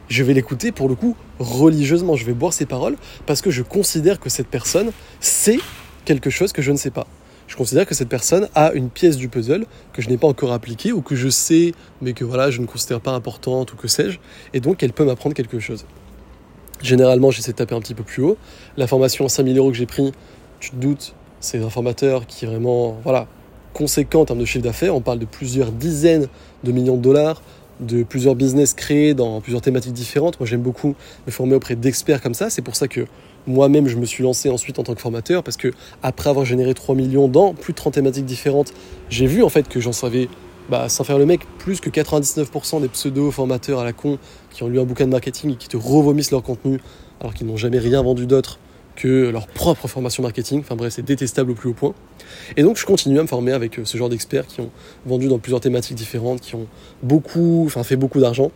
je 0.08 0.22
vais 0.22 0.34
l'écouter 0.34 0.72
pour 0.72 0.88
le 0.88 0.94
coup 0.94 1.16
religieusement, 1.38 2.16
je 2.16 2.24
vais 2.24 2.32
boire 2.32 2.52
ses 2.52 2.66
paroles 2.66 2.96
parce 3.26 3.42
que 3.42 3.50
je 3.50 3.62
considère 3.62 4.20
que 4.20 4.30
cette 4.30 4.48
personne 4.48 4.92
sait 5.20 5.58
quelque 6.04 6.30
chose 6.30 6.52
que 6.52 6.62
je 6.62 6.70
ne 6.70 6.76
sais 6.76 6.90
pas. 6.90 7.06
Je 7.48 7.56
considère 7.56 7.86
que 7.86 7.94
cette 7.94 8.08
personne 8.08 8.48
a 8.54 8.72
une 8.72 8.88
pièce 8.88 9.16
du 9.16 9.28
puzzle 9.28 9.66
que 9.92 10.00
je 10.00 10.08
n'ai 10.08 10.16
pas 10.16 10.26
encore 10.26 10.52
appliquée 10.52 10.92
ou 10.92 11.02
que 11.02 11.16
je 11.16 11.28
sais 11.28 11.72
mais 12.00 12.12
que 12.12 12.24
voilà, 12.24 12.50
je 12.50 12.60
ne 12.60 12.66
considère 12.66 13.00
pas 13.00 13.12
importante 13.12 13.72
ou 13.72 13.76
que 13.76 13.88
sais-je, 13.88 14.18
et 14.54 14.60
donc 14.60 14.82
elle 14.82 14.92
peut 14.92 15.04
m'apprendre 15.04 15.34
quelque 15.34 15.58
chose. 15.58 15.84
Généralement, 16.82 17.30
j'essaie 17.30 17.52
de 17.52 17.56
taper 17.56 17.74
un 17.74 17.80
petit 17.80 17.94
peu 17.94 18.02
plus 18.02 18.22
haut. 18.22 18.36
La 18.76 18.86
formation 18.86 19.24
à 19.24 19.28
5000 19.28 19.56
euros 19.56 19.70
que 19.70 19.76
j'ai 19.76 19.86
pris, 19.86 20.12
tu 20.60 20.70
te 20.70 20.76
doutes, 20.76 21.14
c'est 21.40 21.62
un 21.62 21.70
formateur 21.70 22.26
qui 22.26 22.44
est 22.44 22.48
vraiment 22.48 22.96
voilà, 23.04 23.26
conséquent 23.72 24.22
en 24.22 24.24
termes 24.24 24.40
de 24.40 24.44
chiffre 24.44 24.64
d'affaires. 24.64 24.94
On 24.94 25.00
parle 25.00 25.18
de 25.18 25.24
plusieurs 25.24 25.70
dizaines 25.70 26.28
de 26.64 26.72
millions 26.72 26.96
de 26.96 27.02
dollars, 27.02 27.42
de 27.80 28.02
plusieurs 28.02 28.34
business 28.34 28.74
créés 28.74 29.14
dans 29.14 29.40
plusieurs 29.40 29.62
thématiques 29.62 29.92
différentes. 29.92 30.38
Moi, 30.40 30.46
j'aime 30.46 30.62
beaucoup 30.62 30.94
me 31.26 31.32
former 31.32 31.54
auprès 31.54 31.76
d'experts 31.76 32.20
comme 32.20 32.34
ça. 32.34 32.50
C'est 32.50 32.62
pour 32.62 32.74
ça 32.76 32.88
que 32.88 33.06
moi-même, 33.46 33.88
je 33.88 33.96
me 33.96 34.06
suis 34.06 34.22
lancé 34.22 34.48
ensuite 34.50 34.78
en 34.78 34.82
tant 34.82 34.94
que 34.94 35.00
formateur 35.00 35.42
parce 35.42 35.56
que 35.56 35.72
après 36.02 36.30
avoir 36.30 36.44
généré 36.44 36.74
3 36.74 36.94
millions 36.94 37.28
dans 37.28 37.54
plus 37.54 37.72
de 37.72 37.76
30 37.76 37.94
thématiques 37.94 38.26
différentes, 38.26 38.72
j'ai 39.08 39.26
vu 39.26 39.42
en 39.42 39.48
fait 39.48 39.68
que 39.68 39.80
j'en 39.80 39.92
savais 39.92 40.28
bah, 40.72 40.88
sans 40.88 41.04
faire 41.04 41.18
le 41.18 41.26
mec, 41.26 41.42
plus 41.58 41.80
que 41.80 41.90
99% 41.90 42.80
des 42.80 42.88
pseudo-formateurs 42.88 43.78
à 43.78 43.84
la 43.84 43.92
con 43.92 44.18
qui 44.50 44.62
ont 44.62 44.68
lu 44.68 44.80
un 44.80 44.84
bouquin 44.84 45.04
de 45.04 45.10
marketing 45.10 45.52
et 45.52 45.56
qui 45.56 45.68
te 45.68 45.76
revomissent 45.76 46.30
leur 46.30 46.42
contenu 46.42 46.80
alors 47.20 47.34
qu'ils 47.34 47.46
n'ont 47.46 47.58
jamais 47.58 47.78
rien 47.78 48.02
vendu 48.02 48.24
d'autre 48.24 48.58
que 48.96 49.28
leur 49.28 49.48
propre 49.48 49.86
formation 49.86 50.22
marketing. 50.22 50.60
Enfin 50.60 50.74
bref, 50.74 50.94
c'est 50.94 51.04
détestable 51.04 51.50
au 51.50 51.54
plus 51.54 51.68
haut 51.68 51.74
point. 51.74 51.92
Et 52.56 52.62
donc 52.62 52.78
je 52.78 52.86
continue 52.86 53.18
à 53.18 53.22
me 53.22 53.28
former 53.28 53.52
avec 53.52 53.80
ce 53.84 53.98
genre 53.98 54.08
d'experts 54.08 54.46
qui 54.46 54.62
ont 54.62 54.70
vendu 55.04 55.28
dans 55.28 55.38
plusieurs 55.38 55.60
thématiques 55.60 55.98
différentes, 55.98 56.40
qui 56.40 56.54
ont 56.54 56.66
beaucoup, 57.02 57.64
enfin 57.66 57.82
fait 57.82 57.96
beaucoup 57.96 58.20
d'argent. 58.20 58.50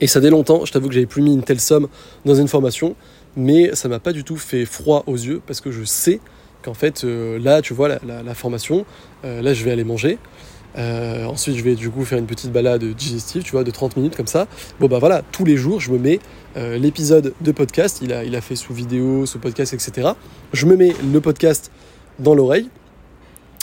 Et 0.00 0.06
ça 0.06 0.20
dès 0.20 0.30
longtemps, 0.30 0.64
je 0.64 0.72
t'avoue 0.72 0.88
que 0.88 0.94
j'avais 0.94 1.04
plus 1.04 1.20
mis 1.20 1.34
une 1.34 1.42
telle 1.42 1.60
somme 1.60 1.88
dans 2.24 2.36
une 2.36 2.48
formation, 2.48 2.96
mais 3.36 3.74
ça 3.74 3.90
m'a 3.90 3.98
pas 3.98 4.14
du 4.14 4.24
tout 4.24 4.38
fait 4.38 4.64
froid 4.64 5.04
aux 5.06 5.16
yeux 5.16 5.42
parce 5.46 5.60
que 5.60 5.72
je 5.72 5.84
sais 5.84 6.20
qu'en 6.62 6.72
fait 6.72 7.04
euh, 7.04 7.38
là, 7.38 7.60
tu 7.60 7.74
vois, 7.74 7.90
la 8.02 8.34
formation, 8.34 8.86
euh, 9.26 9.42
là 9.42 9.52
je 9.52 9.62
vais 9.62 9.72
aller 9.72 9.84
manger. 9.84 10.18
Euh, 10.78 11.24
ensuite, 11.24 11.56
je 11.56 11.62
vais 11.62 11.74
du 11.74 11.90
coup 11.90 12.04
faire 12.04 12.18
une 12.18 12.26
petite 12.26 12.52
balade 12.52 12.84
digestive, 12.84 13.42
tu 13.42 13.52
vois, 13.52 13.64
de 13.64 13.70
30 13.70 13.96
minutes 13.96 14.16
comme 14.16 14.26
ça. 14.26 14.46
Bon, 14.80 14.86
bah 14.86 14.98
voilà, 14.98 15.22
tous 15.32 15.44
les 15.44 15.56
jours, 15.56 15.80
je 15.80 15.90
me 15.90 15.98
mets 15.98 16.20
euh, 16.56 16.78
l'épisode 16.78 17.34
de 17.40 17.52
podcast. 17.52 17.98
Il 18.02 18.12
a, 18.12 18.24
il 18.24 18.36
a 18.36 18.40
fait 18.40 18.56
sous 18.56 18.72
vidéo, 18.72 19.26
sous 19.26 19.38
podcast, 19.38 19.72
etc. 19.74 20.10
Je 20.52 20.66
me 20.66 20.76
mets 20.76 20.94
le 21.12 21.20
podcast 21.20 21.70
dans 22.18 22.34
l'oreille, 22.34 22.68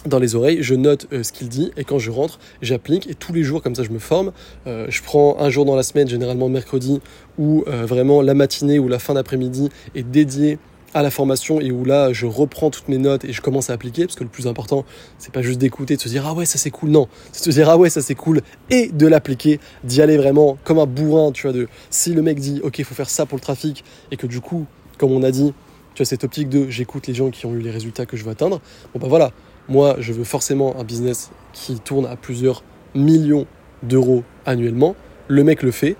dans 0.05 0.19
les 0.19 0.35
oreilles, 0.35 0.61
je 0.61 0.75
note 0.75 1.07
euh, 1.13 1.23
ce 1.23 1.31
qu'il 1.31 1.49
dit 1.49 1.71
et 1.77 1.83
quand 1.83 1.97
je 1.97 2.11
rentre, 2.11 2.39
j'applique. 2.61 3.09
Et 3.09 3.15
tous 3.15 3.33
les 3.33 3.43
jours, 3.43 3.63
comme 3.63 3.75
ça, 3.75 3.83
je 3.83 3.89
me 3.89 3.99
forme. 3.99 4.31
Je 4.65 5.01
prends 5.01 5.37
un 5.39 5.49
jour 5.49 5.65
dans 5.65 5.75
la 5.75 5.83
semaine, 5.83 6.07
généralement 6.07 6.49
mercredi, 6.49 7.01
où 7.37 7.63
vraiment 7.67 8.21
la 8.21 8.33
matinée 8.33 8.77
ou 8.77 8.87
la 8.87 8.99
fin 8.99 9.13
d'après-midi 9.13 9.69
est 9.95 10.03
dédiée 10.03 10.59
à 10.95 11.03
la 11.03 11.11
formation 11.11 11.59
et 11.59 11.71
où 11.71 11.83
là 11.83 12.13
je 12.13 12.25
reprends 12.25 12.69
toutes 12.71 12.87
mes 12.87 12.97
notes 12.97 13.25
et 13.25 13.33
je 13.33 13.41
commence 13.41 13.69
à 13.69 13.73
appliquer 13.73 14.05
parce 14.05 14.15
que 14.15 14.23
le 14.23 14.29
plus 14.29 14.47
important 14.47 14.85
c'est 15.19 15.31
pas 15.33 15.41
juste 15.41 15.59
d'écouter 15.59 15.97
de 15.97 16.01
se 16.01 16.07
dire 16.07 16.25
ah 16.25 16.33
ouais 16.33 16.45
ça 16.45 16.57
c'est 16.57 16.71
cool. 16.71 16.89
Non 16.89 17.09
c'est 17.33 17.45
de 17.45 17.51
se 17.51 17.59
dire 17.59 17.69
ah 17.69 17.77
ouais 17.77 17.89
ça 17.89 18.01
c'est 18.01 18.15
cool 18.15 18.41
et 18.69 18.87
de 18.87 19.05
l'appliquer 19.05 19.59
d'y 19.83 20.01
aller 20.01 20.15
vraiment 20.15 20.57
comme 20.63 20.79
un 20.79 20.85
bourrin 20.85 21.33
tu 21.33 21.43
vois 21.43 21.51
de 21.51 21.67
si 21.89 22.13
le 22.13 22.21
mec 22.21 22.39
dit 22.39 22.61
ok 22.63 22.81
faut 22.83 22.95
faire 22.95 23.09
ça 23.09 23.25
pour 23.25 23.35
le 23.35 23.41
trafic 23.41 23.83
et 24.09 24.15
que 24.15 24.25
du 24.25 24.39
coup 24.39 24.65
comme 24.97 25.11
on 25.11 25.21
a 25.23 25.31
dit 25.31 25.53
tu 25.95 26.01
as 26.01 26.05
cette 26.05 26.23
optique 26.23 26.47
de 26.47 26.69
j'écoute 26.69 27.07
les 27.07 27.13
gens 27.13 27.29
qui 27.29 27.45
ont 27.45 27.53
eu 27.53 27.59
les 27.59 27.71
résultats 27.71 28.05
que 28.05 28.15
je 28.15 28.23
veux 28.23 28.31
atteindre 28.31 28.61
bon 28.93 28.99
bah 28.99 29.07
voilà. 29.09 29.31
Moi 29.67 29.97
je 29.99 30.13
veux 30.13 30.23
forcément 30.23 30.79
un 30.79 30.85
business 30.85 31.29
qui 31.51 31.77
tourne 31.81 32.05
à 32.05 32.15
plusieurs 32.15 32.63
millions 32.93 33.47
d'euros 33.83 34.23
annuellement. 34.45 34.95
Le 35.27 35.43
mec 35.43 35.61
le 35.61 35.71
fait 35.71 35.97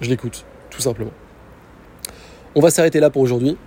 je 0.00 0.08
l'écoute 0.08 0.46
tout 0.70 0.80
simplement. 0.80 1.12
On 2.54 2.60
va 2.62 2.70
s'arrêter 2.70 2.98
là 2.98 3.10
pour 3.10 3.20
aujourd'hui 3.20 3.58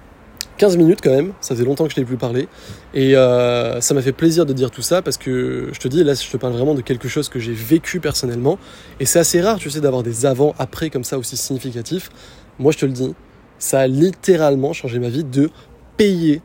15 0.58 0.78
minutes 0.78 1.00
quand 1.04 1.12
même, 1.12 1.34
ça 1.42 1.54
faisait 1.54 1.66
longtemps 1.66 1.86
que 1.86 1.94
je 1.94 2.00
n'ai 2.00 2.06
plus 2.06 2.18
parlé. 2.18 2.48
Et 2.94 3.16
euh, 3.16 3.82
ça 3.82 3.94
m'a 3.94 4.02
fait 4.02 4.14
plaisir 4.14 4.46
de 4.46 4.54
dire 4.54 4.72
tout 4.72 4.82
ça 4.82 5.02
parce 5.02 5.18
que 5.18 5.70
je 5.74 5.80
te 5.80 5.88
dis, 5.88 6.04
là, 6.04 6.14
je 6.14 6.30
te 6.30 6.38
parle 6.38 6.54
vraiment 6.54 6.74
de 6.74 6.82
quelque 6.82 7.08
chose 7.08 7.28
que 7.28 7.40
j'ai 7.40 7.54
vécu 7.54 8.00
personnellement. 8.00 8.58
Et 9.00 9.06
c'est 9.06 9.20
assez 9.20 9.42
rare, 9.42 9.58
tu 9.58 9.70
sais, 9.70 9.82
d'avoir 9.82 10.04
des 10.04 10.26
avant-après 10.26 10.90
comme 10.90 11.04
ça 11.04 11.18
aussi 11.18 11.36
significatifs. 11.36 12.10
Moi, 12.58 12.72
je 12.72 12.78
te 12.78 12.86
le 12.86 12.94
dis, 12.94 13.14
ça 13.60 13.82
a 13.82 13.88
littéralement 13.88 14.72
changé 14.72 15.00
ma 15.00 15.10
vie 15.10 15.26
de 15.26 15.50
payer 15.98 16.42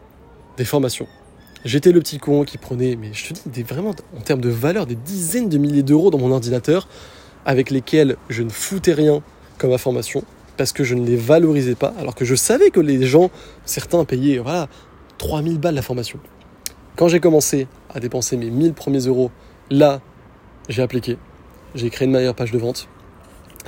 des 0.56 0.64
formations. 0.64 1.06
J'étais 1.64 1.92
le 1.92 2.00
petit 2.00 2.18
con 2.18 2.44
qui 2.44 2.58
prenait, 2.58 2.96
mais 2.96 3.10
je 3.12 3.28
te 3.28 3.34
dis, 3.34 3.40
des, 3.46 3.62
vraiment 3.62 3.94
en 4.16 4.20
termes 4.22 4.40
de 4.40 4.48
valeur, 4.48 4.86
des 4.86 4.96
dizaines 4.96 5.48
de 5.48 5.58
milliers 5.58 5.82
d'euros 5.82 6.10
dans 6.10 6.18
mon 6.18 6.32
ordinateur 6.32 6.88
avec 7.44 7.70
lesquels 7.70 8.16
je 8.28 8.42
ne 8.42 8.50
foutais 8.50 8.92
rien 8.92 9.22
comme 9.58 9.72
information 9.72 10.24
parce 10.60 10.74
que 10.74 10.84
je 10.84 10.94
ne 10.94 11.06
les 11.06 11.16
valorisais 11.16 11.74
pas, 11.74 11.94
alors 11.98 12.14
que 12.14 12.26
je 12.26 12.34
savais 12.34 12.68
que 12.68 12.80
les 12.80 13.06
gens, 13.06 13.30
certains 13.64 14.04
payaient 14.04 14.36
voilà, 14.36 14.68
3000 15.16 15.58
balles 15.58 15.74
la 15.74 15.80
formation. 15.80 16.18
Quand 16.96 17.08
j'ai 17.08 17.18
commencé 17.18 17.66
à 17.88 17.98
dépenser 17.98 18.36
mes 18.36 18.50
1000 18.50 18.74
premiers 18.74 19.06
euros, 19.06 19.30
là, 19.70 20.02
j'ai 20.68 20.82
appliqué. 20.82 21.16
J'ai 21.74 21.88
créé 21.88 22.04
une 22.04 22.12
meilleure 22.12 22.34
page 22.34 22.52
de 22.52 22.58
vente. 22.58 22.90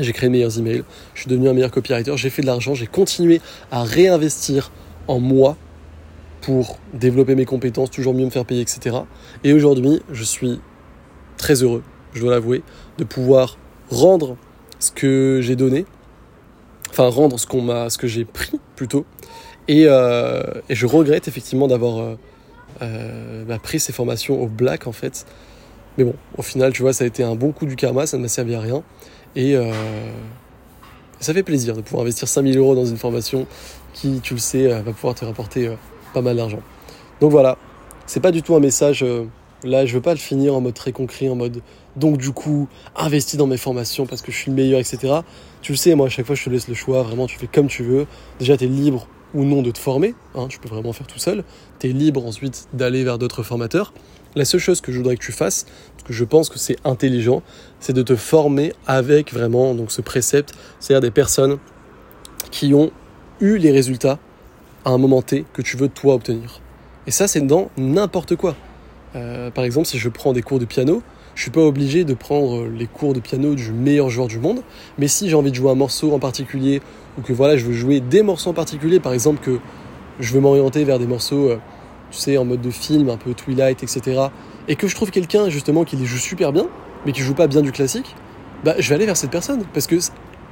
J'ai 0.01 0.13
créé 0.13 0.29
de 0.29 0.33
meilleurs 0.33 0.59
emails. 0.59 0.85
Je 1.15 1.21
suis 1.21 1.31
devenu 1.31 1.49
un 1.49 1.55
meilleur 1.55 1.71
copywriter. 1.71 2.15
J'ai 2.19 2.29
fait 2.29 2.43
de 2.43 2.47
l'argent. 2.47 2.75
J'ai 2.75 2.89
continué 2.89 3.41
à 3.71 3.85
réinvestir 3.85 4.71
en 5.09 5.19
moi 5.19 5.57
pour 6.43 6.79
développer 6.93 7.35
mes 7.35 7.47
compétences, 7.47 7.91
toujours 7.91 8.13
mieux 8.13 8.27
me 8.27 8.31
faire 8.31 8.45
payer, 8.45 8.61
etc. 8.61 8.99
Et 9.45 9.55
aujourd'hui, 9.55 10.03
je 10.13 10.25
suis 10.25 10.61
très 11.39 11.63
heureux, 11.63 11.85
je 12.13 12.21
dois 12.21 12.33
l'avouer, 12.33 12.63
de 12.99 13.05
pouvoir 13.05 13.57
rendre 13.89 14.37
ce 14.79 14.91
que 14.91 15.41
j'ai 15.41 15.57
donné 15.57 15.87
enfin 16.93 17.09
rendre 17.09 17.41
ce 17.41 17.47
qu'on 17.47 17.63
m'a, 17.63 17.89
ce 17.89 17.97
que 17.97 18.07
j'ai 18.07 18.25
pris 18.25 18.61
plutôt. 18.77 19.07
Et, 19.69 19.85
euh, 19.87 20.43
et, 20.69 20.75
je 20.75 20.87
regrette 20.87 21.29
effectivement 21.29 21.69
d'avoir 21.69 21.99
euh, 21.99 22.19
euh, 22.83 23.45
bah, 23.45 23.59
pris 23.63 23.81
ces 23.81 23.93
formations 23.93 24.41
au 24.41 24.47
black 24.47 24.87
en 24.87 24.93
fait. 24.93 25.25
Mais 25.97 26.05
bon, 26.05 26.15
au 26.37 26.43
final, 26.43 26.73
tu 26.73 26.83
vois, 26.83 26.93
ça 26.93 27.05
a 27.05 27.07
été 27.07 27.23
un 27.23 27.35
bon 27.35 27.53
coup 27.53 27.67
du 27.67 27.77
karma, 27.77 28.07
ça 28.07 28.17
ne 28.17 28.23
m'a 28.23 28.29
servi 28.29 28.55
à 28.55 28.61
rien. 28.61 28.83
Et 29.37 29.57
ça 31.21 31.33
fait 31.33 31.43
plaisir 31.43 31.75
de 31.75 31.81
pouvoir 31.81 32.03
investir 32.03 32.29
5000 32.29 32.59
euros 32.59 32.75
dans 32.75 32.85
une 32.85 32.97
formation 32.97 33.47
qui, 33.93 34.21
tu 34.21 34.35
le 34.35 34.41
sais, 34.41 34.69
va 34.69 34.93
pouvoir 34.93 35.15
te 35.15 35.25
rapporter 35.25 35.71
pas 36.13 36.23
mal 36.23 36.37
d'argent. 36.37 36.61
Donc 37.21 37.31
voilà, 37.31 37.59
c'est 38.07 38.21
pas 38.21 38.31
du 38.31 38.43
tout 38.43 38.55
un 38.55 38.61
message. 38.61 39.05
Là, 39.65 39.87
je 39.87 39.95
veux 39.95 40.01
pas 40.01 40.13
le 40.13 40.19
finir 40.19 40.55
en 40.55 40.61
mode 40.61 40.75
très 40.75 40.93
concret, 40.93 41.29
en 41.29 41.37
mode 41.37 41.61
donc 41.97 42.17
du 42.17 42.31
coup, 42.31 42.69
investis 42.97 43.37
dans 43.39 43.47
mes 43.47 43.57
formations 43.57 44.07
parce 44.07 44.23
que 44.23 44.33
je 44.33 44.37
suis 44.37 44.51
le 44.51 44.57
meilleur, 44.57 44.81
etc. 44.81 45.21
Tu 45.61 45.73
le 45.73 45.77
sais, 45.77 45.95
moi 45.95 46.07
à 46.07 46.09
chaque 46.09 46.27
fois 46.27 46.35
je 46.35 46.45
te 46.45 46.51
laisse 46.51 46.69
le 46.69 46.75
choix, 46.75 47.03
vraiment 47.03 47.27
tu 47.27 47.39
fais 47.39 47.47
comme 47.47 47.69
tu 47.69 47.83
veux. 47.83 48.07
Déjà 48.39 48.57
tu 48.57 48.65
es 48.65 48.67
libre 48.67 49.07
ou 49.35 49.45
non 49.45 49.63
de 49.63 49.71
te 49.71 49.79
former, 49.79 50.15
hein, 50.35 50.47
tu 50.49 50.59
peux 50.59 50.69
vraiment 50.69 50.93
faire 50.93 51.07
tout 51.07 51.19
seul. 51.19 51.45
Tu 51.79 51.91
es 51.91 51.93
libre 51.93 52.25
ensuite 52.27 52.69
d'aller 52.73 53.05
vers 53.05 53.19
d'autres 53.19 53.43
formateurs. 53.43 53.93
La 54.35 54.45
seule 54.47 54.61
chose 54.61 54.81
que 54.81 54.93
je 54.93 54.97
voudrais 54.99 55.17
que 55.17 55.25
tu 55.25 55.33
fasses, 55.33 55.67
parce 55.95 56.09
que 56.09 56.13
je 56.15 56.25
pense 56.25 56.49
que 56.49 56.59
c'est 56.59 56.77
intelligent, 56.85 57.43
c'est 57.81 57.93
de 57.93 58.03
te 58.03 58.17
former 58.17 58.73
avec 58.87 59.33
vraiment 59.33 59.75
donc 59.75 59.93
ce 59.93 60.01
précepte, 60.01 60.55
c'est-à-dire 60.81 61.03
des 61.03 61.11
personnes 61.11 61.59
qui 62.51 62.73
ont 62.73 62.91
eu 63.41 63.59
les 63.59 63.71
résultats 63.71 64.19
à 64.85 64.91
un 64.91 64.99
moment 64.99 65.21
T 65.21 65.45
que 65.53 65.61
tu 65.61 65.77
veux 65.77 65.89
toi 65.89 66.15
obtenir. 66.15 66.61
Et 67.07 67.11
ça 67.11 67.29
c'est 67.29 67.47
dans 67.47 67.71
n'importe 67.77 68.37
quoi. 68.37 68.57
Euh, 69.15 69.51
par 69.51 69.65
exemple, 69.65 69.87
si 69.87 69.99
je 69.99 70.09
prends 70.09 70.33
des 70.33 70.43
cours 70.43 70.59
de 70.59 70.65
piano, 70.65 71.03
je 71.35 71.43
suis 71.43 71.51
pas 71.51 71.61
obligé 71.61 72.05
de 72.05 72.15
prendre 72.15 72.67
les 72.67 72.87
cours 72.87 73.15
de 73.15 73.21
piano 73.21 73.55
du 73.55 73.73
meilleur 73.73 74.11
joueur 74.11 74.29
du 74.29 74.39
monde, 74.39 74.63
mais 74.99 75.09
si 75.09 75.29
j'ai 75.29 75.35
envie 75.35 75.51
de 75.51 75.57
jouer 75.57 75.71
un 75.71 75.75
morceau 75.75 76.13
en 76.13 76.19
particulier 76.19 76.81
ou 77.19 77.23
que 77.23 77.33
voilà, 77.33 77.57
je 77.57 77.65
veux 77.65 77.73
jouer 77.73 78.01
des 78.01 78.23
morceaux 78.23 78.51
en 78.51 78.55
particulier, 78.55 79.01
par 79.01 79.13
exemple 79.13 79.41
que 79.43 79.59
je 80.21 80.33
veux 80.33 80.41
m'orienter 80.41 80.85
vers 80.85 80.99
des 80.99 81.07
morceaux, 81.07 81.51
euh, 81.51 81.59
tu 82.11 82.19
sais, 82.19 82.37
en 82.37 82.45
mode 82.45 82.61
de 82.61 82.71
film, 82.71 83.09
un 83.09 83.17
peu 83.17 83.35
Twilight, 83.35 83.83
etc., 83.83 84.27
et 84.69 84.77
que 84.77 84.87
je 84.87 84.95
trouve 84.95 85.11
quelqu'un 85.11 85.49
justement 85.49 85.85
qui 85.85 85.97
les 85.97 86.05
joue 86.05 86.19
super 86.19 86.53
bien, 86.53 86.67
mais 87.05 87.13
qui 87.13 87.23
joue 87.23 87.35
pas 87.35 87.47
bien 87.47 87.63
du 87.63 87.73
classique, 87.73 88.15
bah 88.65 88.75
je 88.79 88.89
vais 88.89 88.95
aller 88.95 89.07
vers 89.07 89.17
cette 89.17 89.31
personne 89.31 89.65
parce 89.75 89.87
que 89.87 89.97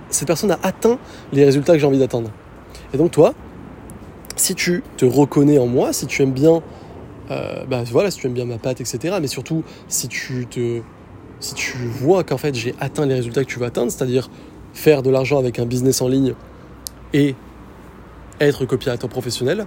cette 0.09 0.27
personne 0.27 0.51
a 0.51 0.59
atteint 0.62 0.99
les 1.33 1.44
résultats 1.44 1.75
que 1.75 1.79
j'ai 1.79 1.87
envie 1.87 1.99
d'atteindre. 1.99 2.31
Et 2.92 2.96
donc 2.96 3.12
toi, 3.12 3.35
si 4.35 4.55
tu 4.55 4.83
te 4.96 5.05
reconnais 5.05 5.59
en 5.59 5.66
moi, 5.66 5.92
si 5.92 6.07
tu 6.07 6.23
aimes 6.23 6.33
bien 6.33 6.62
euh, 7.31 7.64
bah 7.66 7.83
voilà, 7.90 8.11
si 8.11 8.19
tu 8.19 8.27
aimes 8.27 8.35
bien 8.35 8.45
ma 8.45 8.59
patte, 8.59 8.81
etc. 8.81 9.16
Mais 9.21 9.29
surtout, 9.29 9.64
si 9.88 10.09
tu 10.09 10.47
si 11.40 11.55
tu 11.55 11.77
vois 11.87 12.23
qu'en 12.23 12.37
fait 12.37 12.55
j'ai 12.55 12.75
atteint 12.81 13.07
les 13.07 13.14
résultats 13.14 13.45
que 13.45 13.51
tu 13.51 13.59
veux 13.59 13.66
atteindre, 13.66 13.90
c'est-à-dire 13.90 14.31
faire 14.75 15.03
de 15.03 15.11
l'argent 15.11 15.38
avec 15.38 15.59
un 15.59 15.66
business 15.66 16.03
en 16.03 16.09
ligne 16.09 16.35
et 17.14 17.35
être 18.40 18.66
copywriter 18.66 19.09
professionnel, 19.09 19.66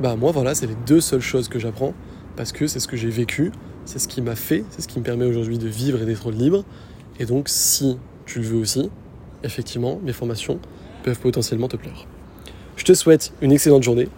bah 0.00 0.16
moi 0.16 0.30
voilà, 0.32 0.54
c'est 0.54 0.66
les 0.66 0.76
deux 0.86 1.00
seules 1.00 1.20
choses 1.20 1.48
que 1.48 1.58
j'apprends 1.58 1.94
parce 2.36 2.52
que 2.52 2.66
c'est 2.66 2.80
ce 2.80 2.86
que 2.86 2.96
j'ai 2.96 3.08
vécu, 3.08 3.50
c'est 3.86 3.98
ce 3.98 4.08
qui 4.08 4.20
m'a 4.20 4.36
fait, 4.36 4.64
c'est 4.70 4.82
ce 4.82 4.88
qui 4.88 4.98
me 4.98 5.04
permet 5.04 5.24
aujourd'hui 5.24 5.58
de 5.58 5.68
vivre 5.68 6.02
et 6.02 6.04
d'être 6.04 6.30
libre. 6.30 6.64
Et 7.18 7.24
donc, 7.24 7.48
si 7.48 7.98
tu 8.26 8.40
le 8.40 8.44
veux 8.46 8.58
aussi, 8.58 8.90
effectivement, 9.42 9.98
mes 10.02 10.12
formations 10.12 10.58
peuvent 11.02 11.18
potentiellement 11.18 11.68
te 11.68 11.76
plaire. 11.76 12.06
Je 12.76 12.84
te 12.84 12.92
souhaite 12.92 13.32
une 13.40 13.52
excellente 13.52 13.82
journée. 13.82 14.08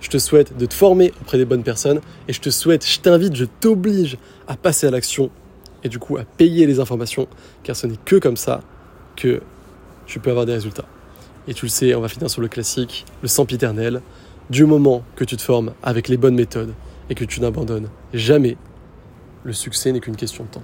Je 0.00 0.08
te 0.08 0.18
souhaite 0.18 0.56
de 0.56 0.66
te 0.66 0.74
former 0.74 1.12
auprès 1.20 1.38
des 1.38 1.44
bonnes 1.44 1.62
personnes 1.62 2.00
et 2.28 2.32
je 2.32 2.40
te 2.40 2.50
souhaite, 2.50 2.86
je 2.86 3.00
t'invite, 3.00 3.34
je 3.34 3.44
t'oblige 3.44 4.16
à 4.46 4.56
passer 4.56 4.86
à 4.86 4.90
l'action 4.90 5.30
et 5.82 5.88
du 5.88 5.98
coup 5.98 6.16
à 6.16 6.24
payer 6.24 6.66
les 6.66 6.80
informations 6.80 7.26
car 7.62 7.76
ce 7.76 7.86
n'est 7.86 7.98
que 8.04 8.16
comme 8.16 8.36
ça 8.36 8.60
que 9.16 9.40
tu 10.06 10.20
peux 10.20 10.30
avoir 10.30 10.46
des 10.46 10.54
résultats. 10.54 10.86
Et 11.48 11.54
tu 11.54 11.64
le 11.64 11.70
sais, 11.70 11.94
on 11.94 12.00
va 12.00 12.08
finir 12.08 12.30
sur 12.30 12.40
le 12.40 12.48
classique, 12.48 13.06
le 13.22 13.28
sempiternel. 13.28 14.02
Du 14.50 14.64
moment 14.64 15.02
que 15.16 15.24
tu 15.24 15.36
te 15.36 15.42
formes 15.42 15.72
avec 15.82 16.08
les 16.08 16.16
bonnes 16.16 16.34
méthodes 16.34 16.72
et 17.10 17.14
que 17.14 17.24
tu 17.24 17.40
n'abandonnes 17.40 17.88
jamais, 18.14 18.56
le 19.44 19.52
succès 19.52 19.92
n'est 19.92 20.00
qu'une 20.00 20.16
question 20.16 20.44
de 20.44 20.50
temps. 20.50 20.62